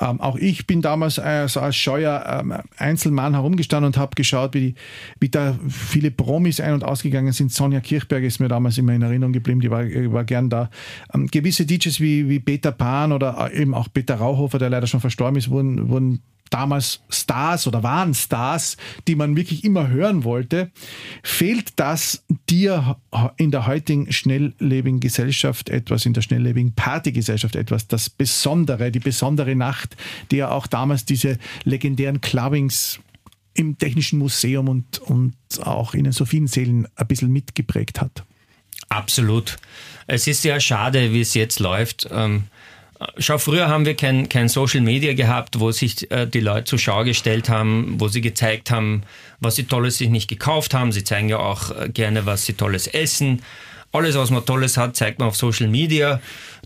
Ähm, 0.00 0.20
auch 0.20 0.36
ich 0.36 0.66
bin 0.66 0.82
damals 0.82 1.18
äh, 1.18 1.46
so 1.48 1.60
als 1.60 1.76
scheuer 1.76 2.40
ähm, 2.40 2.54
Einzelmann 2.76 3.34
herumgestanden 3.34 3.86
und 3.86 3.96
habe 3.96 4.14
geschaut, 4.14 4.54
wie, 4.54 4.72
die, 4.72 4.74
wie 5.20 5.28
da 5.28 5.58
viele 5.68 6.10
Promis 6.10 6.60
ein- 6.60 6.74
und 6.74 6.84
ausgegangen 6.84 7.32
sind. 7.32 7.52
Sonja 7.52 7.80
Kirchberg 7.80 8.24
ist 8.24 8.40
mir 8.40 8.48
damals 8.48 8.78
immer 8.78 8.92
in 8.92 9.02
Erinnerung 9.02 9.32
geblieben, 9.32 9.60
die 9.60 9.70
war, 9.70 9.84
war 9.84 10.24
gern 10.24 10.50
da. 10.50 10.70
Ähm, 11.14 11.26
gewisse 11.28 11.66
DJs 11.66 12.00
wie, 12.00 12.28
wie 12.28 12.40
Peter 12.40 12.72
Pan 12.72 13.12
oder 13.12 13.50
äh, 13.52 13.60
eben 13.60 13.74
auch 13.74 13.88
Peter 13.92 14.16
Rauhofer, 14.16 14.58
der 14.58 14.70
leider 14.70 14.86
schon 14.86 15.00
verstorben 15.00 15.36
ist, 15.36 15.50
wurden, 15.50 15.88
wurden 15.88 16.22
damals 16.50 17.00
Stars 17.08 17.66
oder 17.66 17.82
waren 17.82 18.14
Stars, 18.14 18.76
die 19.06 19.14
man 19.14 19.36
wirklich 19.36 19.64
immer 19.64 19.88
hören 19.88 20.24
wollte. 20.24 20.70
Fehlt 21.22 21.72
das 21.76 22.24
dir 22.48 22.96
in 23.36 23.50
der 23.50 23.66
heutigen 23.66 24.12
schnelllebigen 24.12 25.00
Gesellschaft 25.00 25.68
etwas, 25.68 26.06
in 26.06 26.12
der 26.12 26.22
schnelllebigen 26.22 26.74
Partygesellschaft 26.74 27.56
etwas, 27.56 27.88
das 27.88 28.10
Besondere, 28.10 28.90
die 28.90 29.00
besondere 29.00 29.54
Nacht, 29.54 29.96
die 30.30 30.36
ja 30.36 30.50
auch 30.50 30.66
damals 30.66 31.04
diese 31.04 31.38
legendären 31.64 32.20
Clubbings 32.20 33.00
im 33.54 33.78
Technischen 33.78 34.18
Museum 34.18 34.68
und, 34.68 34.98
und 34.98 35.34
auch 35.62 35.94
in 35.94 36.04
den 36.04 36.12
Sophiensälen 36.12 36.86
ein 36.94 37.06
bisschen 37.06 37.32
mitgeprägt 37.32 38.00
hat? 38.00 38.24
Absolut. 38.88 39.56
Es 40.06 40.26
ist 40.26 40.44
ja 40.44 40.60
schade, 40.60 41.12
wie 41.12 41.20
es 41.20 41.34
jetzt 41.34 41.58
läuft. 41.58 42.08
Ähm 42.10 42.44
Schau, 43.18 43.38
früher 43.38 43.68
haben 43.68 43.84
wir 43.84 43.94
kein, 43.94 44.28
kein 44.28 44.48
Social 44.48 44.80
Media 44.80 45.12
gehabt, 45.12 45.60
wo 45.60 45.70
sich 45.70 46.10
äh, 46.10 46.26
die 46.26 46.40
Leute 46.40 46.64
zur 46.64 46.78
Schau 46.78 47.04
gestellt 47.04 47.48
haben, 47.48 47.96
wo 47.98 48.08
sie 48.08 48.20
gezeigt 48.20 48.70
haben, 48.70 49.02
was 49.40 49.56
sie 49.56 49.64
Tolles 49.64 49.98
sich 49.98 50.08
nicht 50.08 50.28
gekauft 50.28 50.72
haben. 50.72 50.92
Sie 50.92 51.04
zeigen 51.04 51.28
ja 51.28 51.38
auch 51.38 51.70
äh, 51.70 51.88
gerne, 51.88 52.24
was 52.24 52.46
sie 52.46 52.54
Tolles 52.54 52.86
essen. 52.86 53.42
Alles, 53.92 54.16
was 54.16 54.30
man 54.30 54.44
Tolles 54.44 54.76
hat, 54.76 54.96
zeigt 54.96 55.18
man 55.18 55.28
auf 55.28 55.36
Social 55.36 55.68
Media. 55.68 56.20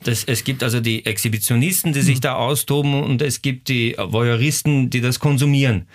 Das, 0.05 0.25
es 0.25 0.45
gibt 0.45 0.62
also 0.62 0.81
die 0.81 1.05
Exhibitionisten, 1.05 1.93
die 1.93 2.01
sich 2.01 2.16
mhm. 2.16 2.23
da 2.23 2.35
austoben 2.35 3.03
und 3.03 3.23
es 3.23 3.43
gibt 3.43 3.69
die 3.69 3.97
Voyeuristen, 3.99 4.90
die 4.90 5.01
das 5.01 5.21
konsumieren. 5.21 5.87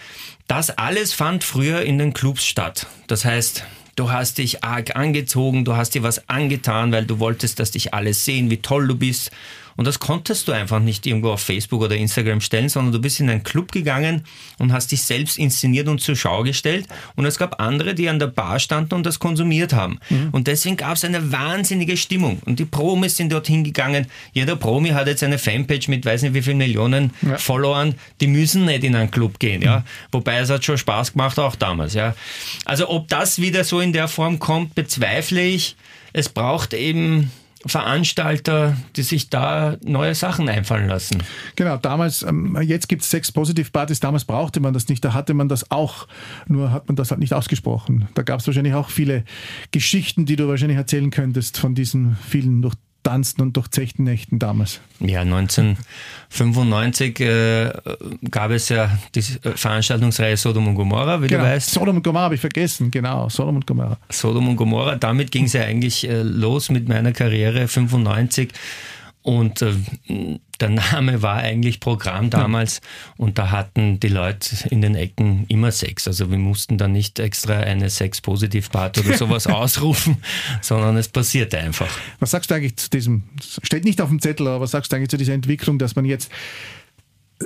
Das 0.48 0.69
alles 0.69 1.13
fand 1.13 1.43
früher 1.43 1.82
in 1.82 1.98
den 1.98 2.13
Clubs 2.13 2.45
statt. 2.45 2.88
Das 3.08 3.26
heißt, 3.26 3.63
du 3.95 4.12
hast 4.12 4.38
dich 4.38 4.63
arg 4.63 4.95
angezogen, 4.95 5.65
du 5.65 5.76
hast 5.76 5.95
dir 5.95 6.04
was 6.04 6.30
angetan, 6.30 6.91
weil 6.91 7.06
du 7.06 7.19
wolltest, 7.19 7.60
dass 7.60 7.71
dich 7.71 7.93
alle 7.93 8.13
sehen, 8.13 8.50
wie 8.50 8.58
toll 8.58 8.88
du 8.88 8.95
bist. 8.95 9.32
Und 9.75 9.85
das 9.85 9.99
konntest 9.99 10.47
du 10.47 10.51
einfach 10.51 10.79
nicht 10.79 11.05
irgendwo 11.05 11.31
auf 11.31 11.41
Facebook 11.41 11.81
oder 11.81 11.95
Instagram 11.95 12.41
stellen, 12.41 12.69
sondern 12.69 12.93
du 12.93 12.99
bist 12.99 13.19
in 13.19 13.29
einen 13.29 13.43
Club 13.43 13.71
gegangen 13.71 14.23
und 14.57 14.71
hast 14.71 14.91
dich 14.91 15.01
selbst 15.03 15.38
inszeniert 15.38 15.88
und 15.88 15.99
zur 15.99 16.15
Schau 16.15 16.43
gestellt. 16.43 16.88
Und 17.15 17.25
es 17.25 17.38
gab 17.38 17.61
andere, 17.61 17.93
die 17.93 18.07
an 18.07 18.19
der 18.19 18.27
Bar 18.27 18.59
standen 18.59 18.95
und 18.95 19.05
das 19.05 19.19
konsumiert 19.19 19.73
haben. 19.73 19.99
Mhm. 20.09 20.29
Und 20.31 20.47
deswegen 20.47 20.77
gab 20.77 20.95
es 20.95 21.03
eine 21.03 21.31
wahnsinnige 21.31 21.97
Stimmung. 21.97 22.39
Und 22.45 22.59
die 22.59 22.65
Promis 22.65 23.17
sind 23.17 23.31
dorthin 23.31 23.63
gegangen. 23.63 24.07
Jeder 24.33 24.55
Promi 24.55 24.89
hat 24.89 25.07
jetzt 25.07 25.23
eine 25.23 25.38
Fanpage 25.38 25.88
mit 25.89 26.05
weiß 26.05 26.21
nicht 26.21 26.33
wie 26.33 26.41
vielen 26.41 26.57
Millionen 26.57 27.11
ja. 27.21 27.38
Followern. 27.38 27.95
Die 28.21 28.27
müssen 28.27 28.65
nicht 28.65 28.83
in 28.83 28.95
einen 28.95 29.11
Club 29.11 29.39
gehen. 29.39 29.61
Ja? 29.61 29.79
Mhm. 29.79 29.83
Wobei 30.11 30.38
es 30.38 30.49
hat 30.49 30.63
schon 30.63 30.77
Spaß 30.77 31.13
gemacht, 31.13 31.38
auch 31.38 31.55
damals. 31.55 31.93
Ja? 31.93 32.15
Also 32.63 32.89
ob 32.89 33.09
das 33.09 33.41
wieder 33.41 33.63
so 33.63 33.81
in 33.81 33.91
der 33.91 34.07
Form 34.07 34.39
kommt, 34.39 34.75
bezweifle 34.75 35.41
ich. 35.41 35.75
Es 36.13 36.29
braucht 36.29 36.73
eben 36.73 37.31
Veranstalter, 37.65 38.78
die 38.95 39.01
sich 39.01 39.30
da 39.30 39.78
neue 39.84 40.13
Sachen 40.15 40.47
einfallen 40.49 40.88
lassen. 40.88 41.23
Genau, 41.56 41.78
damals, 41.78 42.21
ähm, 42.23 42.58
jetzt 42.62 42.88
gibt 42.88 43.01
es 43.01 43.10
sechs 43.10 43.32
Positive-Partys, 43.32 43.99
damals 43.99 44.25
brauchte 44.25 44.60
man 44.60 44.73
das 44.73 44.88
nicht, 44.88 45.04
da 45.04 45.13
hatte 45.13 45.34
man 45.34 45.49
das 45.49 45.71
auch, 45.71 46.08
nur 46.47 46.71
hat 46.71 46.88
man 46.88 46.95
das 46.95 47.12
halt 47.12 47.19
nicht 47.19 47.34
ausgesprochen. 47.34 48.08
Da 48.13 48.21
gab 48.21 48.39
es 48.39 48.47
wahrscheinlich 48.47 48.75
auch 48.75 48.89
viele 48.89 49.23
Geschichten, 49.71 50.25
die 50.25 50.36
du 50.36 50.47
wahrscheinlich 50.47 50.78
erzählen 50.78 51.10
könntest 51.10 51.58
von 51.58 51.75
diesen 51.75 52.17
vielen 52.28 52.62
durch 52.62 52.75
Tanzen 53.06 53.41
und 53.41 53.56
durchzechten 53.56 54.04
Nächten 54.04 54.39
damals. 54.39 54.82
Ja, 55.00 55.22
1995 55.22 57.20
äh, 57.20 57.72
gab 58.32 58.50
es 58.52 58.70
ja 58.70 58.98
die 59.13 59.22
Veranstaltungsreihe 59.22 60.36
Sodom 60.36 60.68
und 60.68 60.76
Gomorra, 60.76 61.22
wie 61.22 61.28
genau. 61.28 61.44
du 61.44 61.50
weißt. 61.50 61.72
Sodom 61.72 61.98
und 61.98 62.04
Gomorra 62.04 62.26
habe 62.26 62.36
ich 62.36 62.41
vergessen, 62.41 62.89
genau, 62.89 63.30
Sodom 63.30 63.58
und 63.58 63.68
Gomorra. 63.68 64.00
Sodom 64.10 64.50
und 64.50 64.56
Gomorra, 64.56 64.96
damit 64.96 65.32
ging 65.32 65.46
es 65.46 65.54
ja 65.54 65.62
eigentlich 65.62 66.10
äh, 66.10 66.24
los 66.24 66.72
mit 66.72 66.89
meiner 66.89 67.12
Karriere 67.12 67.68
95 67.68 68.52
und 69.22 69.62
äh, 69.62 69.74
der 70.58 70.70
Name 70.70 71.22
war 71.22 71.38
eigentlich 71.38 71.80
Programm 71.80 72.30
damals 72.30 72.82
und 73.18 73.38
da 73.38 73.52
hatten 73.52 74.00
die 74.00 74.08
Leute 74.08 74.56
in 74.70 74.82
den 74.82 74.96
Ecken 74.96 75.46
immer 75.48 75.72
Sex. 75.72 76.08
Also 76.08 76.32
wir 76.32 76.38
mussten 76.38 76.78
da 76.78 76.88
nicht 76.88 77.20
extra 77.20 77.60
eine 77.60 77.89
Sex-Positiv-Part 77.89 79.00
oder 79.00 79.18
sowas 79.18 79.48
ausrufen, 79.48 80.18
sondern 80.62 80.98
es 80.98 81.08
passierte 81.08 81.58
einfach. 81.60 81.89
Was 82.20 82.32
sagst 82.32 82.52
du 82.52 82.56
eigentlich 82.56 82.78
zu 82.78 82.89
diesem, 82.89 83.24
steht 83.63 83.86
nicht 83.86 84.02
auf 84.02 84.10
dem 84.10 84.22
Zettel, 84.22 84.48
aber 84.48 84.62
was 84.62 84.72
sagst 84.72 84.91
du 84.91 84.96
eigentlich 84.96 85.10
zu 85.10 85.18
dieser 85.18 85.34
Entwicklung, 85.34 85.80
dass 85.80 85.96
man 85.96 86.06
jetzt 86.06 86.32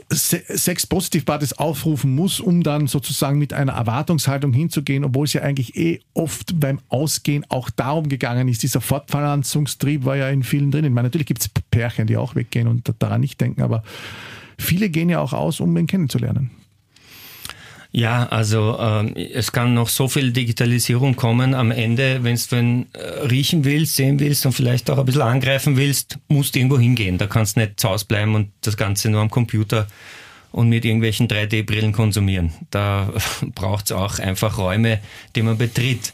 sechs 0.10 0.86
Positivpartys 0.86 1.54
aufrufen 1.54 2.14
muss, 2.14 2.40
um 2.40 2.62
dann 2.64 2.88
sozusagen 2.88 3.40
mit 3.40 3.54
einer 3.54 3.74
Erwartungshaltung 3.74 4.54
hinzugehen, 4.54 5.04
obwohl 5.04 5.26
es 5.26 5.34
ja 5.34 5.42
eigentlich 5.42 5.76
eh 5.76 6.02
oft 6.14 6.60
beim 6.60 6.80
Ausgehen 6.90 7.46
auch 7.50 7.70
darum 7.70 8.08
gegangen 8.08 8.48
ist. 8.48 8.62
Dieser 8.62 8.82
Fortpflanzungstrieb 8.82 10.06
war 10.06 10.16
ja 10.16 10.30
in 10.30 10.44
vielen 10.44 10.72
drin. 10.72 10.86
Ich 10.86 10.92
meine, 10.92 11.08
natürlich 11.08 11.28
gibt 11.28 11.42
es 11.42 11.50
Pärchen, 11.72 12.08
die 12.08 12.18
auch 12.18 12.36
weggehen 12.36 12.68
und 12.68 12.94
daran 13.00 13.22
nicht 13.22 13.42
denken, 13.42 13.62
aber 13.62 13.84
viele 14.58 14.90
gehen 14.90 15.10
ja 15.10 15.20
auch 15.20 15.34
aus, 15.34 15.60
um 15.60 15.76
ihn 15.76 15.88
kennenzulernen. 15.88 16.52
Ja, 17.92 18.28
also 18.28 18.78
äh, 18.80 19.32
es 19.34 19.52
kann 19.52 19.74
noch 19.74 19.90
so 19.90 20.08
viel 20.08 20.32
Digitalisierung 20.32 21.16
kommen. 21.16 21.56
Am 21.56 21.72
Ende, 21.72 22.24
wenn 22.24 22.36
du 22.36 22.86
äh, 22.94 23.28
riechen 23.28 23.66
willst, 23.66 23.96
sehen 23.96 24.20
willst 24.20 24.46
und 24.46 24.52
vielleicht 24.52 24.90
auch 24.92 25.00
ein 25.00 25.06
bisschen 25.06 25.24
angreifen 25.24 25.76
willst, 25.76 26.20
musst 26.28 26.54
du 26.54 26.60
irgendwo 26.60 26.78
hingehen. 26.78 27.18
Da 27.18 27.26
kannst 27.26 27.56
du 27.56 27.62
nicht 27.62 27.80
zu 27.80 27.90
Hause 27.90 28.06
bleiben 28.06 28.36
und 28.36 28.52
das 28.62 28.78
Ganze 28.78 29.10
nur 29.10 29.22
am 29.22 29.32
Computer 29.32 29.88
und 30.52 30.70
mit 30.70 30.86
irgendwelchen 30.86 31.28
3D-Brillen 31.28 31.92
konsumieren. 31.92 32.54
Da 32.70 33.12
braucht 33.56 33.86
es 33.86 33.92
auch 33.92 34.20
einfach 34.20 34.60
Räume, 34.60 35.00
die 35.36 35.42
man 35.42 35.58
betritt. 35.58 36.14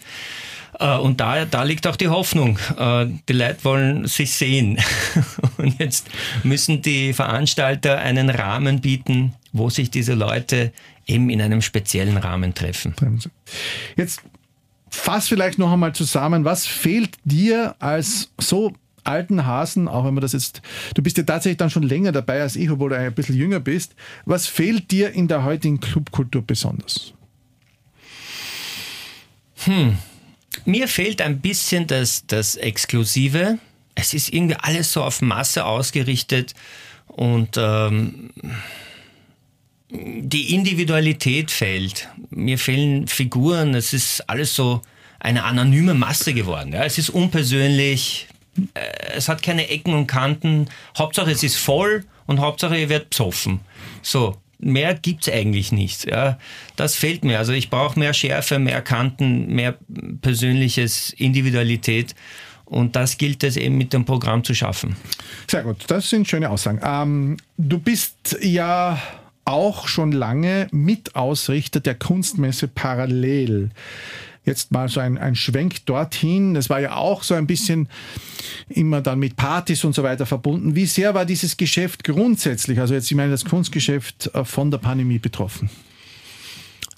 Äh, 0.80 0.98
und 0.98 1.20
da, 1.20 1.46
da 1.46 1.64
liegt 1.64 1.88
auch 1.88 1.96
die 1.96 2.08
Hoffnung. 2.10 2.58
Äh, 2.78 3.08
die 3.28 3.34
Leute 3.34 3.64
wollen 3.64 4.08
sich 4.08 4.34
sehen. 4.34 4.78
Und 5.58 5.80
jetzt 5.80 6.08
müssen 6.44 6.82
die 6.82 7.14
Veranstalter 7.14 8.00
einen 8.00 8.30
Rahmen 8.30 8.82
bieten, 8.82 9.34
wo 9.54 9.70
sich 9.70 9.90
diese 9.90 10.14
Leute 10.14 10.74
eben 11.08 11.30
in 11.30 11.42
einem 11.42 11.62
speziellen 11.62 12.18
Rahmen 12.18 12.54
treffen. 12.54 12.96
Jetzt 13.96 14.22
fass 14.90 15.28
vielleicht 15.28 15.60
noch 15.60 15.72
einmal 15.72 15.94
zusammen, 15.94 16.46
was 16.46 16.66
fehlt 16.66 17.18
dir 17.24 17.76
als 17.80 18.32
so 18.40 18.74
alten 19.04 19.46
Hasen, 19.46 19.88
auch 19.88 20.06
wenn 20.06 20.14
man 20.14 20.22
das 20.22 20.34
jetzt, 20.34 20.62
du 20.96 21.04
bist 21.04 21.18
ja 21.18 21.24
tatsächlich 21.24 21.58
dann 21.58 21.70
schon 21.70 21.84
länger 21.84 22.12
dabei 22.12 22.42
als 22.42 22.56
ich, 22.56 22.70
obwohl 22.70 22.90
du 22.90 22.98
ein 22.98 23.14
bisschen 23.14 23.36
jünger 23.36 23.60
bist. 23.60 23.96
Was 24.26 24.48
fehlt 24.48 24.92
dir 24.92 25.12
in 25.12 25.28
der 25.28 25.44
heutigen 25.44 25.80
Clubkultur 25.80 26.42
besonders? 26.42 27.14
Hm. 29.66 29.98
Mir 30.66 30.88
fehlt 30.88 31.22
ein 31.22 31.40
bisschen 31.42 31.86
das, 31.86 32.26
das 32.28 32.56
Exklusive. 32.56 33.60
Es 33.94 34.14
ist 34.14 34.34
irgendwie 34.34 34.58
alles 34.60 34.92
so 34.92 35.04
auf 35.04 35.22
Masse 35.22 35.66
ausgerichtet 35.66 36.54
und 37.08 37.58
ähm, 37.58 38.32
die 39.90 40.54
Individualität 40.54 41.52
fehlt. 41.52 42.10
Mir 42.30 42.58
fehlen 42.58 43.08
Figuren. 43.08 43.76
Es 43.76 43.94
ist 43.94 44.28
alles 44.30 44.56
so 44.56 44.82
eine 45.20 45.44
anonyme 45.44 45.94
Masse 45.94 46.34
geworden. 46.34 46.74
Ja. 46.74 46.84
Es 46.84 46.98
ist 46.98 47.10
unpersönlich. 47.10 48.28
Äh, 48.74 48.80
es 49.16 49.30
hat 49.30 49.44
keine 49.44 49.70
Ecken 49.70 49.94
und 49.94 50.08
Kanten. 50.08 50.68
Hauptsache 50.98 51.32
es 51.32 51.44
ist 51.44 51.58
voll 51.58 52.06
und 52.26 52.40
Hauptsache 52.40 52.78
ihr 52.78 52.90
werdet 52.90 53.12
psoffen. 53.12 53.60
So. 54.02 54.38
Mehr 54.58 54.96
gibt 54.96 55.28
es 55.28 55.34
eigentlich 55.34 55.74
nicht. 55.74 56.06
Ja. 56.06 56.40
Das 56.76 56.96
fehlt 56.96 57.24
mir. 57.26 57.38
Also 57.38 57.52
ich 57.52 57.70
brauche 57.70 58.00
mehr 58.00 58.14
Schärfe, 58.14 58.58
mehr 58.58 58.82
Kanten, 58.82 59.54
mehr 59.54 59.78
persönliches 60.22 61.12
Individualität. 61.12 62.16
Und 62.64 62.96
das 62.96 63.18
gilt 63.18 63.44
es 63.44 63.58
eben 63.58 63.78
mit 63.78 63.94
dem 63.94 64.06
Programm 64.06 64.44
zu 64.44 64.56
schaffen. 64.56 64.96
Sehr 65.48 65.62
gut, 65.62 65.84
das 65.88 66.10
sind 66.10 66.28
schöne 66.28 66.50
Aussagen. 66.50 66.80
Ähm, 66.84 67.38
du 67.58 67.78
bist 67.78 68.38
ja 68.42 69.00
auch 69.46 69.88
schon 69.88 70.12
lange 70.12 70.68
Mitausrichter 70.72 71.80
der 71.80 71.96
Kunstmesse 71.96 72.68
Parallel. 72.68 73.70
Jetzt 74.44 74.72
mal 74.72 74.90
so 74.90 75.00
ein, 75.00 75.18
ein 75.18 75.36
Schwenk 75.36 75.86
dorthin. 75.86 76.54
Das 76.54 76.70
war 76.70 76.80
ja 76.80 76.96
auch 76.96 77.24
so 77.24 77.34
ein 77.34 77.48
bisschen 77.48 77.90
immer 78.70 79.02
dann 79.02 79.20
mit 79.20 79.36
Partys 79.36 79.84
und 79.84 79.96
so 79.96 80.04
weiter 80.04 80.26
verbunden. 80.26 80.76
Wie 80.76 80.86
sehr 80.86 81.14
war 81.16 81.26
dieses 81.26 81.58
Geschäft 81.58 82.04
grundsätzlich, 82.04 82.80
also 82.80 82.94
jetzt 82.94 83.10
ich 83.10 83.18
meine 83.18 83.32
das 83.32 83.46
Kunstgeschäft 83.46 84.30
äh, 84.34 84.46
von 84.46 84.70
der 84.70 84.78
Pandemie 84.78 85.20
betroffen? 85.20 85.70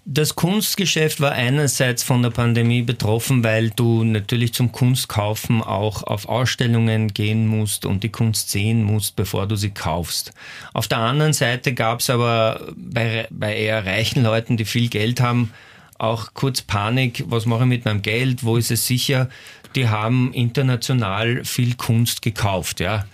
Das 0.10 0.36
Kunstgeschäft 0.36 1.20
war 1.20 1.34
einerseits 1.34 2.02
von 2.02 2.24
der 2.24 2.30
Pandemie 2.30 2.82
betroffen, 2.82 3.44
weil 3.44 3.72
du 3.72 4.06
natürlich 4.06 4.54
zum 4.54 4.72
Kunstkaufen 4.72 5.62
auch 5.62 6.02
auf 6.04 6.30
Ausstellungen 6.30 7.10
gehen 7.10 7.46
musst 7.46 7.86
und 7.86 8.04
die 8.06 8.10
Kunst 8.10 8.50
sehen 8.50 8.84
musst, 8.84 9.18
bevor 9.18 9.48
du 9.48 9.58
sie 9.58 9.72
kaufst. 9.72 10.32
Auf 10.74 10.88
der 10.88 11.00
anderen 11.00 11.34
Seite 11.34 11.74
gab 11.74 12.00
es 12.00 12.10
aber 12.10 12.72
bei, 12.78 13.28
bei 13.30 13.58
eher 13.58 13.86
reichen 13.86 14.24
Leuten, 14.24 14.56
die 14.56 14.64
viel 14.64 14.88
Geld 14.88 15.20
haben, 15.20 15.52
auch 15.98 16.34
kurz 16.34 16.62
Panik, 16.62 17.26
was 17.28 17.46
mache 17.46 17.64
ich 17.64 17.68
mit 17.68 17.84
meinem 17.84 18.02
Geld, 18.02 18.46
wo 18.46 18.56
ist 18.56 18.72
es 18.72 18.88
sicher? 18.88 19.28
Die 19.76 19.90
haben 19.90 20.32
international 20.32 21.44
viel 21.44 21.76
Kunst 21.76 22.22
gekauft, 22.22 22.80
ja. 22.80 23.06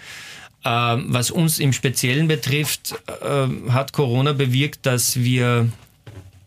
Ähm, 0.63 1.05
was 1.07 1.31
uns 1.31 1.57
im 1.57 1.73
Speziellen 1.73 2.27
betrifft, 2.27 2.93
äh, 3.07 3.71
hat 3.71 3.93
Corona 3.93 4.33
bewirkt, 4.33 4.85
dass 4.85 5.17
wir 5.19 5.69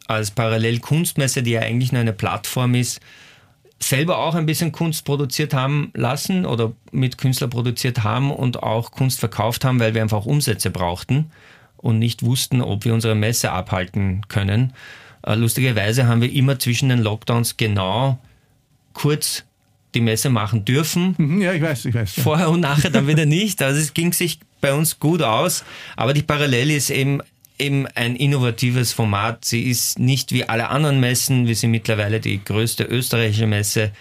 als 0.08 0.30
Parallelkunstmesse, 0.30 1.42
die 1.42 1.52
ja 1.52 1.60
eigentlich 1.60 1.92
nur 1.92 2.00
eine 2.00 2.12
Plattform 2.12 2.74
ist, 2.74 3.00
selber 3.78 4.18
auch 4.18 4.34
ein 4.34 4.46
bisschen 4.46 4.72
Kunst 4.72 5.04
produziert 5.04 5.52
haben 5.52 5.90
lassen 5.94 6.46
oder 6.46 6.72
mit 6.92 7.18
Künstler 7.18 7.48
produziert 7.48 8.04
haben 8.04 8.30
und 8.30 8.62
auch 8.62 8.90
Kunst 8.90 9.20
verkauft 9.20 9.64
haben, 9.64 9.80
weil 9.80 9.94
wir 9.94 10.02
einfach 10.02 10.24
Umsätze 10.24 10.70
brauchten 10.70 11.30
und 11.76 11.98
nicht 11.98 12.24
wussten, 12.24 12.62
ob 12.62 12.84
wir 12.84 12.94
unsere 12.94 13.14
Messe 13.14 13.52
abhalten 13.52 14.22
können. 14.28 14.72
Äh, 15.22 15.34
lustigerweise 15.34 16.06
haben 16.06 16.22
wir 16.22 16.32
immer 16.32 16.58
zwischen 16.58 16.88
den 16.88 17.00
Lockdowns 17.00 17.56
genau 17.56 18.18
kurz 18.94 19.44
die 19.94 20.00
Messe 20.00 20.30
machen 20.30 20.64
dürfen. 20.64 21.14
Mhm, 21.18 21.42
ja, 21.42 21.52
ich 21.52 21.62
weiß, 21.62 21.84
ich 21.86 21.94
weiß. 21.94 22.16
Ja. 22.16 22.22
Vorher 22.22 22.50
und 22.50 22.60
nachher 22.60 22.90
dann 22.90 23.06
wieder 23.06 23.26
nicht. 23.26 23.62
Also 23.62 23.80
es 23.80 23.94
ging 23.94 24.12
sich 24.12 24.40
bei 24.60 24.74
uns 24.74 24.98
gut 24.98 25.22
aus. 25.22 25.64
Aber 25.96 26.12
die 26.12 26.22
Parallele 26.22 26.74
ist 26.74 26.90
eben 26.90 27.20
eben 27.58 27.86
ein 27.88 28.16
innovatives 28.16 28.92
Format. 28.92 29.44
Sie 29.44 29.62
ist 29.62 29.98
nicht 29.98 30.32
wie 30.32 30.48
alle 30.48 30.68
anderen 30.68 31.00
Messen. 31.00 31.46
Wir 31.46 31.56
sind 31.56 31.70
mittlerweile 31.70 32.20
die 32.20 32.42
größte 32.42 32.84
österreichische 32.84 33.46
Messe. 33.46 33.92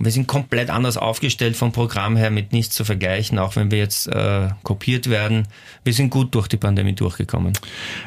Wir 0.00 0.12
sind 0.12 0.28
komplett 0.28 0.70
anders 0.70 0.96
aufgestellt 0.96 1.56
vom 1.56 1.72
Programm 1.72 2.16
her, 2.16 2.30
mit 2.30 2.52
nichts 2.52 2.74
zu 2.74 2.84
vergleichen, 2.84 3.38
auch 3.38 3.56
wenn 3.56 3.72
wir 3.72 3.78
jetzt 3.78 4.06
äh, 4.06 4.48
kopiert 4.62 5.10
werden. 5.10 5.48
Wir 5.82 5.92
sind 5.92 6.10
gut 6.10 6.34
durch 6.34 6.46
die 6.46 6.56
Pandemie 6.56 6.94
durchgekommen. 6.94 7.52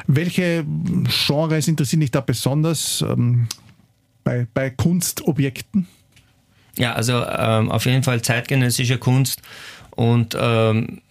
Welche 0.06 0.64
Genres 1.06 1.68
interessieren 1.68 2.00
dich 2.00 2.10
da 2.10 2.22
besonders 2.22 3.02
ähm, 3.02 3.46
bei, 4.24 4.46
bei 4.54 4.70
Kunstobjekten? 4.70 5.86
Ja, 6.78 6.94
also 6.94 7.24
ähm, 7.26 7.70
auf 7.70 7.84
jeden 7.84 8.02
Fall 8.02 8.22
zeitgenössische 8.22 8.96
Kunst 8.96 9.42
und 9.90 10.34
ähm, 10.40 11.02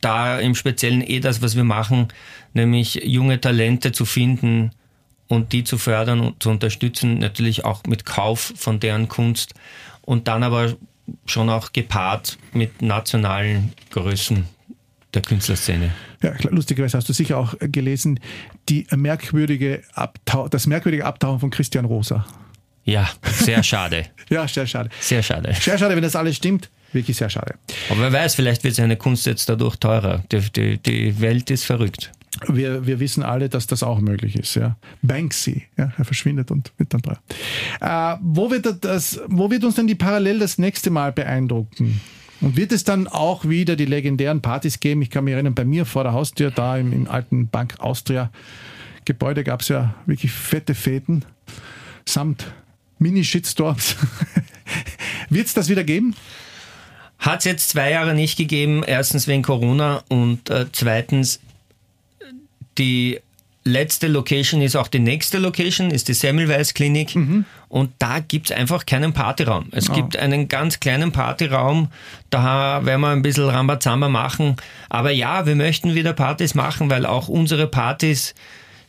da 0.00 0.38
im 0.38 0.54
Speziellen 0.54 1.02
eh 1.02 1.20
das, 1.20 1.42
was 1.42 1.56
wir 1.56 1.64
machen, 1.64 2.08
nämlich 2.52 3.00
junge 3.04 3.40
Talente 3.40 3.92
zu 3.92 4.04
finden 4.04 4.72
und 5.28 5.52
die 5.52 5.64
zu 5.64 5.78
fördern 5.78 6.20
und 6.20 6.42
zu 6.42 6.50
unterstützen, 6.50 7.18
natürlich 7.18 7.64
auch 7.64 7.82
mit 7.84 8.04
Kauf 8.04 8.52
von 8.56 8.80
deren 8.80 9.08
Kunst 9.08 9.54
und 10.02 10.28
dann 10.28 10.42
aber 10.42 10.74
schon 11.26 11.50
auch 11.50 11.72
gepaart 11.72 12.38
mit 12.52 12.82
nationalen 12.82 13.72
Größen 13.90 14.46
der 15.12 15.22
Künstlerszene. 15.22 15.92
Ja, 16.22 16.32
lustigerweise 16.50 16.96
hast 16.96 17.08
du 17.08 17.12
sicher 17.12 17.38
auch 17.38 17.54
gelesen, 17.60 18.20
die 18.68 18.86
merkwürdige 18.90 19.82
Abtau 19.94 20.48
das 20.48 20.66
merkwürdige 20.66 21.04
Abtauchen 21.04 21.40
von 21.40 21.50
Christian 21.50 21.84
Rosa. 21.84 22.26
Ja, 22.84 23.08
sehr 23.24 23.62
schade. 23.62 24.06
ja, 24.28 24.46
sehr 24.46 24.66
schade. 24.66 24.90
Sehr 25.00 25.22
schade. 25.22 25.54
Sehr 25.54 25.78
schade, 25.78 25.94
wenn 25.94 26.02
das 26.02 26.16
alles 26.16 26.36
stimmt. 26.36 26.70
Wirklich 26.94 27.16
sehr 27.16 27.28
schade. 27.28 27.56
Aber 27.90 28.00
wer 28.00 28.12
weiß, 28.12 28.36
vielleicht 28.36 28.64
wird 28.64 28.76
seine 28.76 28.96
Kunst 28.96 29.26
jetzt 29.26 29.48
dadurch 29.48 29.76
teurer. 29.76 30.22
Die, 30.30 30.40
die, 30.52 30.78
die 30.78 31.20
Welt 31.20 31.50
ist 31.50 31.64
verrückt. 31.64 32.12
Wir, 32.48 32.86
wir 32.86 33.00
wissen 33.00 33.22
alle, 33.22 33.48
dass 33.48 33.66
das 33.66 33.82
auch 33.82 34.00
möglich 34.00 34.36
ist. 34.36 34.54
Ja. 34.56 34.76
Banksy, 35.02 35.64
ja, 35.76 35.92
er 35.96 36.04
verschwindet 36.04 36.50
und 36.50 36.72
wird 36.78 36.94
dann 36.94 37.02
teuer. 37.02 37.18
Äh, 37.80 38.16
wo, 38.22 38.50
wird 38.50 38.84
das, 38.84 39.20
wo 39.28 39.50
wird 39.50 39.64
uns 39.64 39.74
denn 39.74 39.86
die 39.86 39.94
Parallel 39.94 40.38
das 40.38 40.58
nächste 40.58 40.90
Mal 40.90 41.12
beeindrucken? 41.12 42.00
Und 42.40 42.56
wird 42.56 42.72
es 42.72 42.84
dann 42.84 43.06
auch 43.06 43.48
wieder 43.48 43.76
die 43.76 43.84
legendären 43.84 44.40
Partys 44.40 44.80
geben? 44.80 45.02
Ich 45.02 45.10
kann 45.10 45.24
mich 45.24 45.34
erinnern, 45.34 45.54
bei 45.54 45.64
mir 45.64 45.86
vor 45.86 46.02
der 46.02 46.12
Haustür, 46.12 46.50
da 46.50 46.76
im, 46.76 46.92
im 46.92 47.08
alten 47.08 47.48
Bank 47.48 47.76
Austria 47.78 48.30
Gebäude 49.04 49.44
gab 49.44 49.60
es 49.60 49.68
ja 49.68 49.94
wirklich 50.06 50.32
fette 50.32 50.74
Fäden 50.74 51.24
samt 52.06 52.46
Mini-Shitstorms. 52.98 53.96
wird 55.30 55.46
es 55.46 55.54
das 55.54 55.68
wieder 55.68 55.84
geben? 55.84 56.14
Hat 57.24 57.38
es 57.38 57.46
jetzt 57.46 57.70
zwei 57.70 57.90
Jahre 57.90 58.12
nicht 58.14 58.36
gegeben. 58.36 58.82
Erstens 58.86 59.26
wegen 59.26 59.42
Corona 59.42 60.02
und 60.08 60.50
äh, 60.50 60.66
zweitens 60.72 61.40
die 62.76 63.18
letzte 63.64 64.08
Location 64.08 64.60
ist 64.60 64.76
auch 64.76 64.88
die 64.88 64.98
nächste 64.98 65.38
Location, 65.38 65.90
ist 65.90 66.08
die 66.08 66.12
Semmelweis 66.12 66.74
Klinik. 66.74 67.16
Mhm. 67.16 67.46
Und 67.68 67.92
da 67.98 68.18
gibt 68.18 68.50
es 68.50 68.56
einfach 68.56 68.84
keinen 68.84 69.14
Partyraum. 69.14 69.68
Es 69.70 69.88
oh. 69.88 69.94
gibt 69.94 70.18
einen 70.18 70.48
ganz 70.48 70.80
kleinen 70.80 71.12
Partyraum, 71.12 71.88
da 72.28 72.84
werden 72.84 73.00
wir 73.00 73.08
ein 73.08 73.22
bisschen 73.22 73.48
Rambazamba 73.48 74.10
machen. 74.10 74.56
Aber 74.90 75.10
ja, 75.10 75.46
wir 75.46 75.56
möchten 75.56 75.94
wieder 75.94 76.12
Partys 76.12 76.54
machen, 76.54 76.90
weil 76.90 77.06
auch 77.06 77.28
unsere 77.28 77.66
Partys 77.66 78.34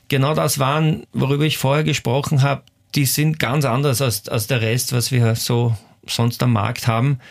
genau 0.10 0.36
das 0.36 0.60
waren, 0.60 1.08
worüber 1.14 1.46
ich 1.46 1.58
vorher 1.58 1.86
gesprochen 1.86 2.42
habe. 2.42 2.64
Die 2.96 3.06
sind 3.06 3.40
ganz 3.40 3.64
anders 3.64 4.02
als, 4.02 4.28
als 4.28 4.48
der 4.48 4.60
Rest, 4.60 4.92
was 4.92 5.14
wir 5.14 5.36
so 5.36 5.78
sonst 6.06 6.44
am 6.44 6.52
Markt 6.52 6.86
haben 6.88 7.22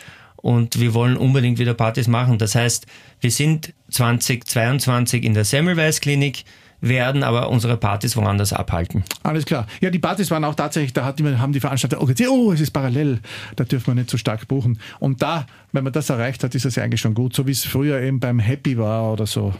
und 0.45 0.79
wir 0.79 0.93
wollen 0.93 1.17
unbedingt 1.17 1.57
wieder 1.57 1.73
Partys 1.73 2.07
machen. 2.07 2.37
Das 2.37 2.53
heißt, 2.53 2.85
wir 3.19 3.31
sind 3.31 3.73
2022 3.89 5.23
in 5.23 5.33
der 5.33 5.43
Semmelweis 5.43 6.01
Klinik, 6.01 6.43
werden 6.81 7.23
aber 7.23 7.49
unsere 7.49 7.77
Partys 7.77 8.15
woanders 8.15 8.53
abhalten. 8.53 9.03
Alles 9.23 9.45
klar. 9.45 9.67
Ja, 9.81 9.89
die 9.89 9.99
Partys 9.99 10.29
waren 10.31 10.43
auch 10.43 10.55
tatsächlich, 10.55 10.93
da 10.93 11.05
hat 11.05 11.21
haben 11.21 11.53
die 11.53 11.59
Veranstalter 11.59 11.99
auch 11.99 12.07
gesagt, 12.07 12.29
oh, 12.29 12.51
es 12.51 12.61
ist 12.61 12.71
parallel, 12.71 13.19
da 13.55 13.63
dürfen 13.63 13.87
wir 13.87 13.95
nicht 13.95 14.09
so 14.09 14.17
stark 14.17 14.47
buchen. 14.47 14.79
Und 14.99 15.21
da, 15.21 15.47
wenn 15.71 15.83
man 15.83 15.93
das 15.93 16.09
erreicht 16.09 16.43
hat, 16.43 16.53
ist 16.55 16.65
das 16.65 16.75
ja 16.75 16.83
eigentlich 16.83 17.01
schon 17.01 17.13
gut, 17.13 17.35
so 17.35 17.47
wie 17.47 17.51
es 17.51 17.63
früher 17.63 17.99
eben 18.01 18.19
beim 18.19 18.39
Happy 18.39 18.77
war 18.77 19.11
oder 19.13 19.25
so 19.25 19.53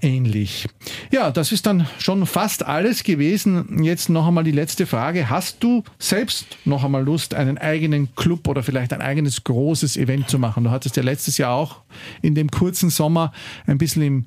ähnlich. 0.00 0.66
Ja, 1.10 1.30
das 1.30 1.52
ist 1.52 1.66
dann 1.66 1.86
schon 1.98 2.26
fast 2.26 2.64
alles 2.64 3.04
gewesen. 3.04 3.82
Jetzt 3.82 4.08
noch 4.08 4.26
einmal 4.26 4.44
die 4.44 4.52
letzte 4.52 4.86
Frage. 4.86 5.30
Hast 5.30 5.62
du 5.62 5.84
selbst 5.98 6.58
noch 6.64 6.84
einmal 6.84 7.04
Lust, 7.04 7.34
einen 7.34 7.58
eigenen 7.58 8.14
Club 8.14 8.48
oder 8.48 8.62
vielleicht 8.62 8.92
ein 8.92 9.00
eigenes 9.00 9.44
großes 9.44 9.96
Event 9.96 10.28
zu 10.28 10.38
machen? 10.38 10.64
Du 10.64 10.70
hattest 10.70 10.96
ja 10.96 11.02
letztes 11.02 11.38
Jahr 11.38 11.52
auch 11.52 11.82
in 12.22 12.34
dem 12.34 12.50
kurzen 12.50 12.90
Sommer 12.90 13.32
ein 13.66 13.78
bisschen 13.78 14.02
im 14.02 14.24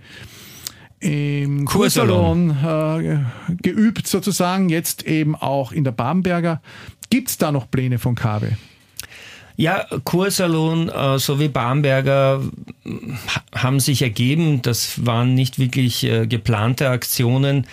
im 1.00 1.66
Kursalon 1.66 2.50
äh, 2.52 3.20
geübt 3.62 4.08
sozusagen, 4.08 4.70
jetzt 4.70 5.04
eben 5.04 5.36
auch 5.36 5.72
in 5.72 5.84
der 5.84 5.92
Bamberger. 5.92 6.62
Gibt 7.10 7.30
es 7.30 7.38
da 7.38 7.52
noch 7.52 7.72
Pläne 7.72 8.00
von 8.00 8.16
KW? 8.16 8.52
Ja, 9.56 9.86
Kursalon 10.06 10.88
äh, 10.88 11.20
sowie 11.20 11.50
Bamberger 11.50 12.42
haben 13.54 13.80
sich 13.80 14.02
ergeben. 14.02 14.62
Das 14.62 15.06
waren 15.06 15.34
nicht 15.34 15.60
wirklich 15.60 16.06
äh, 16.06 16.28
geplante 16.28 16.90
Aktionen. 16.90 17.68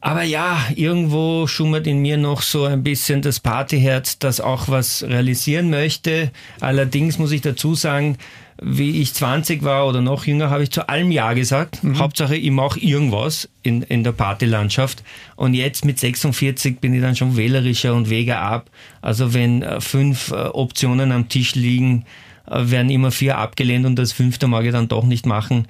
Aber 0.00 0.22
ja, 0.22 0.60
irgendwo 0.76 1.46
schummert 1.48 1.86
in 1.86 1.98
mir 1.98 2.16
noch 2.16 2.42
so 2.42 2.64
ein 2.64 2.84
bisschen 2.84 3.20
das 3.20 3.40
Partyherz, 3.40 4.18
das 4.18 4.40
auch 4.40 4.68
was 4.68 5.02
realisieren 5.02 5.70
möchte. 5.70 6.30
Allerdings 6.60 7.18
muss 7.18 7.32
ich 7.32 7.40
dazu 7.40 7.74
sagen, 7.74 8.16
wie 8.60 9.00
ich 9.00 9.14
20 9.14 9.62
war 9.62 9.86
oder 9.86 10.00
noch 10.00 10.24
jünger, 10.24 10.50
habe 10.50 10.64
ich 10.64 10.70
zu 10.70 10.88
allem 10.88 11.10
Ja 11.10 11.32
gesagt. 11.32 11.82
Mhm. 11.82 11.98
Hauptsache, 11.98 12.36
ich 12.36 12.50
mache 12.50 12.80
irgendwas 12.80 13.48
in, 13.62 13.82
in 13.82 14.04
der 14.04 14.12
Partylandschaft. 14.12 15.02
Und 15.36 15.54
jetzt 15.54 15.84
mit 15.84 15.98
46 15.98 16.80
bin 16.80 16.94
ich 16.94 17.00
dann 17.00 17.16
schon 17.16 17.36
wählerischer 17.36 17.94
und 17.94 18.10
wege 18.10 18.38
ab. 18.38 18.70
Also 19.00 19.34
wenn 19.34 19.62
äh, 19.62 19.80
fünf 19.80 20.30
äh, 20.30 20.34
Optionen 20.34 21.12
am 21.12 21.28
Tisch 21.28 21.54
liegen, 21.54 22.04
äh, 22.46 22.70
werden 22.70 22.90
immer 22.90 23.10
vier 23.10 23.38
abgelehnt 23.38 23.86
und 23.86 23.96
das 23.96 24.12
fünfte 24.12 24.48
mag 24.48 24.64
ich 24.64 24.72
dann 24.72 24.88
doch 24.88 25.04
nicht 25.04 25.26
machen. 25.26 25.66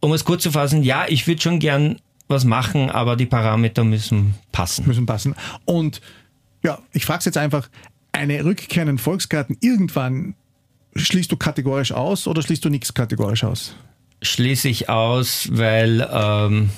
Um 0.00 0.12
es 0.12 0.24
kurz 0.24 0.42
zu 0.42 0.52
fassen, 0.52 0.82
ja, 0.82 1.06
ich 1.08 1.26
würde 1.26 1.40
schon 1.40 1.58
gern 1.58 1.96
was 2.28 2.44
machen, 2.44 2.90
aber 2.90 3.16
die 3.16 3.26
Parameter 3.26 3.84
müssen 3.84 4.34
passen. 4.52 4.86
Müssen 4.86 5.06
passen. 5.06 5.34
Und 5.64 6.00
ja, 6.62 6.78
ich 6.92 7.04
frage 7.04 7.20
es 7.20 7.24
jetzt 7.26 7.38
einfach, 7.38 7.68
eine 8.12 8.44
Rückkehr 8.44 8.82
in 8.82 8.88
den 8.88 8.98
Volksgarten 8.98 9.56
irgendwann 9.60 10.34
schließt 10.94 11.30
du 11.30 11.36
kategorisch 11.36 11.92
aus 11.92 12.26
oder 12.26 12.42
schließt 12.42 12.64
du 12.64 12.70
nichts 12.70 12.94
kategorisch 12.94 13.44
aus? 13.44 13.76
Schließe 14.22 14.68
ich 14.68 14.88
aus, 14.88 15.48
weil 15.52 16.08
ähm, 16.10 16.70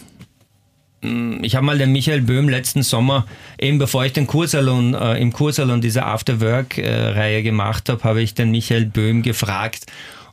ich 1.42 1.54
habe 1.54 1.64
mal 1.64 1.78
den 1.78 1.92
Michael 1.92 2.22
Böhm 2.22 2.48
letzten 2.48 2.82
Sommer, 2.82 3.26
eben 3.58 3.78
bevor 3.78 4.04
ich 4.04 4.12
den 4.12 4.26
Kursalon, 4.26 4.94
äh, 4.94 5.18
im 5.18 5.32
Kursalon 5.32 5.80
diese 5.80 6.04
Afterwork-Reihe 6.04 7.42
gemacht 7.42 7.88
habe, 7.88 8.02
habe 8.02 8.20
ich 8.20 8.34
den 8.34 8.50
Michael 8.50 8.86
Böhm 8.86 9.22
gefragt, 9.22 9.86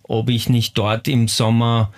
ob 0.03 0.29
ich 0.29 0.49
nicht 0.49 0.77
dort 0.77 1.07
im 1.07 1.27
Sommer 1.27 1.91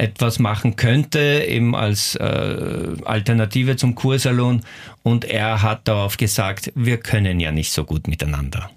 etwas 0.00 0.38
machen 0.38 0.76
könnte, 0.76 1.44
eben 1.46 1.76
als 1.76 2.16
äh, 2.16 2.96
Alternative 3.04 3.76
zum 3.76 3.94
Kursalon. 3.94 4.62
Und 5.02 5.24
er 5.24 5.62
hat 5.62 5.86
darauf 5.88 6.16
gesagt, 6.16 6.72
wir 6.74 6.96
können 6.96 7.38
ja 7.38 7.52
nicht 7.52 7.72
so 7.72 7.84
gut 7.84 8.08
miteinander. 8.08 8.70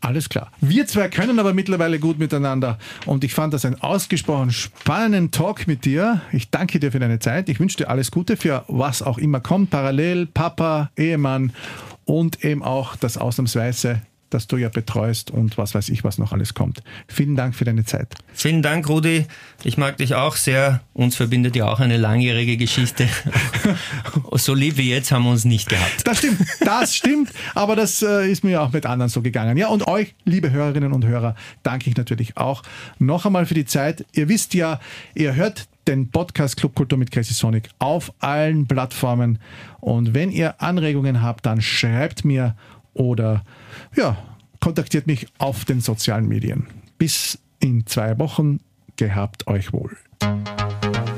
Alles 0.00 0.28
klar. 0.28 0.50
Wir 0.60 0.86
zwei 0.86 1.08
können 1.08 1.38
aber 1.38 1.54
mittlerweile 1.54 1.98
gut 1.98 2.18
miteinander. 2.18 2.78
Und 3.06 3.24
ich 3.24 3.32
fand 3.32 3.54
das 3.54 3.64
einen 3.64 3.80
ausgesprochen 3.80 4.50
spannenden 4.50 5.30
Talk 5.30 5.66
mit 5.66 5.84
dir. 5.84 6.20
Ich 6.32 6.50
danke 6.50 6.80
dir 6.80 6.92
für 6.92 6.98
deine 6.98 7.20
Zeit. 7.20 7.48
Ich 7.48 7.60
wünsche 7.60 7.78
dir 7.78 7.88
alles 7.88 8.10
Gute 8.10 8.36
für 8.36 8.64
was 8.68 9.02
auch 9.02 9.18
immer 9.18 9.40
kommt. 9.40 9.70
Parallel, 9.70 10.26
Papa, 10.26 10.90
Ehemann 10.96 11.52
und 12.04 12.44
eben 12.44 12.62
auch 12.62 12.96
das 12.96 13.18
Ausnahmsweise 13.18 14.02
das 14.30 14.46
du 14.46 14.56
ja 14.56 14.68
betreust 14.68 15.30
und 15.30 15.56
was 15.58 15.74
weiß 15.74 15.88
ich, 15.88 16.04
was 16.04 16.18
noch 16.18 16.32
alles 16.32 16.54
kommt. 16.54 16.82
Vielen 17.08 17.36
Dank 17.36 17.54
für 17.54 17.64
deine 17.64 17.84
Zeit. 17.84 18.14
Vielen 18.32 18.62
Dank, 18.62 18.88
Rudi. 18.88 19.26
Ich 19.64 19.78
mag 19.78 19.96
dich 19.96 20.14
auch 20.14 20.36
sehr. 20.36 20.80
Uns 20.92 21.16
verbindet 21.16 21.56
ja 21.56 21.66
auch 21.66 21.80
eine 21.80 21.96
langjährige 21.96 22.56
Geschichte. 22.56 23.08
so 24.32 24.54
lieb 24.54 24.76
wie 24.76 24.90
jetzt 24.90 25.12
haben 25.12 25.24
wir 25.24 25.30
uns 25.30 25.44
nicht 25.44 25.68
gehabt. 25.68 26.06
Das 26.06 26.18
stimmt, 26.18 26.40
das 26.60 26.94
stimmt. 26.94 27.30
Aber 27.54 27.76
das 27.76 28.02
äh, 28.02 28.30
ist 28.30 28.44
mir 28.44 28.62
auch 28.62 28.72
mit 28.72 28.86
anderen 28.86 29.08
so 29.08 29.22
gegangen. 29.22 29.56
Ja, 29.56 29.68
und 29.68 29.86
euch, 29.86 30.14
liebe 30.24 30.50
Hörerinnen 30.50 30.92
und 30.92 31.04
Hörer, 31.04 31.34
danke 31.62 31.88
ich 31.88 31.96
natürlich 31.96 32.36
auch 32.36 32.62
noch 32.98 33.26
einmal 33.26 33.46
für 33.46 33.54
die 33.54 33.64
Zeit. 33.64 34.04
Ihr 34.12 34.28
wisst 34.28 34.54
ja, 34.54 34.80
ihr 35.14 35.34
hört 35.34 35.68
den 35.86 36.10
Podcast 36.10 36.56
Clubkultur 36.56 36.98
mit 36.98 37.12
Crazy 37.12 37.32
Sonic 37.32 37.68
auf 37.78 38.12
allen 38.18 38.66
Plattformen. 38.66 39.38
Und 39.80 40.14
wenn 40.14 40.32
ihr 40.32 40.60
Anregungen 40.60 41.22
habt, 41.22 41.46
dann 41.46 41.60
schreibt 41.62 42.24
mir 42.24 42.56
oder 42.92 43.44
ja, 43.96 44.16
kontaktiert 44.60 45.06
mich 45.06 45.26
auf 45.38 45.64
den 45.64 45.80
sozialen 45.80 46.28
Medien. 46.28 46.66
Bis 46.98 47.38
in 47.60 47.86
zwei 47.86 48.18
Wochen. 48.18 48.60
Gehabt 48.96 49.46
euch 49.46 49.72
wohl. 49.72 49.96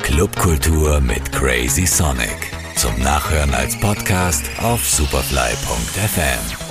Clubkultur 0.00 1.00
mit 1.00 1.30
Crazy 1.30 1.86
Sonic. 1.86 2.52
Zum 2.74 2.98
Nachhören 3.00 3.54
als 3.54 3.78
Podcast 3.78 4.44
auf 4.60 4.84
superfly.fm. 4.84 6.67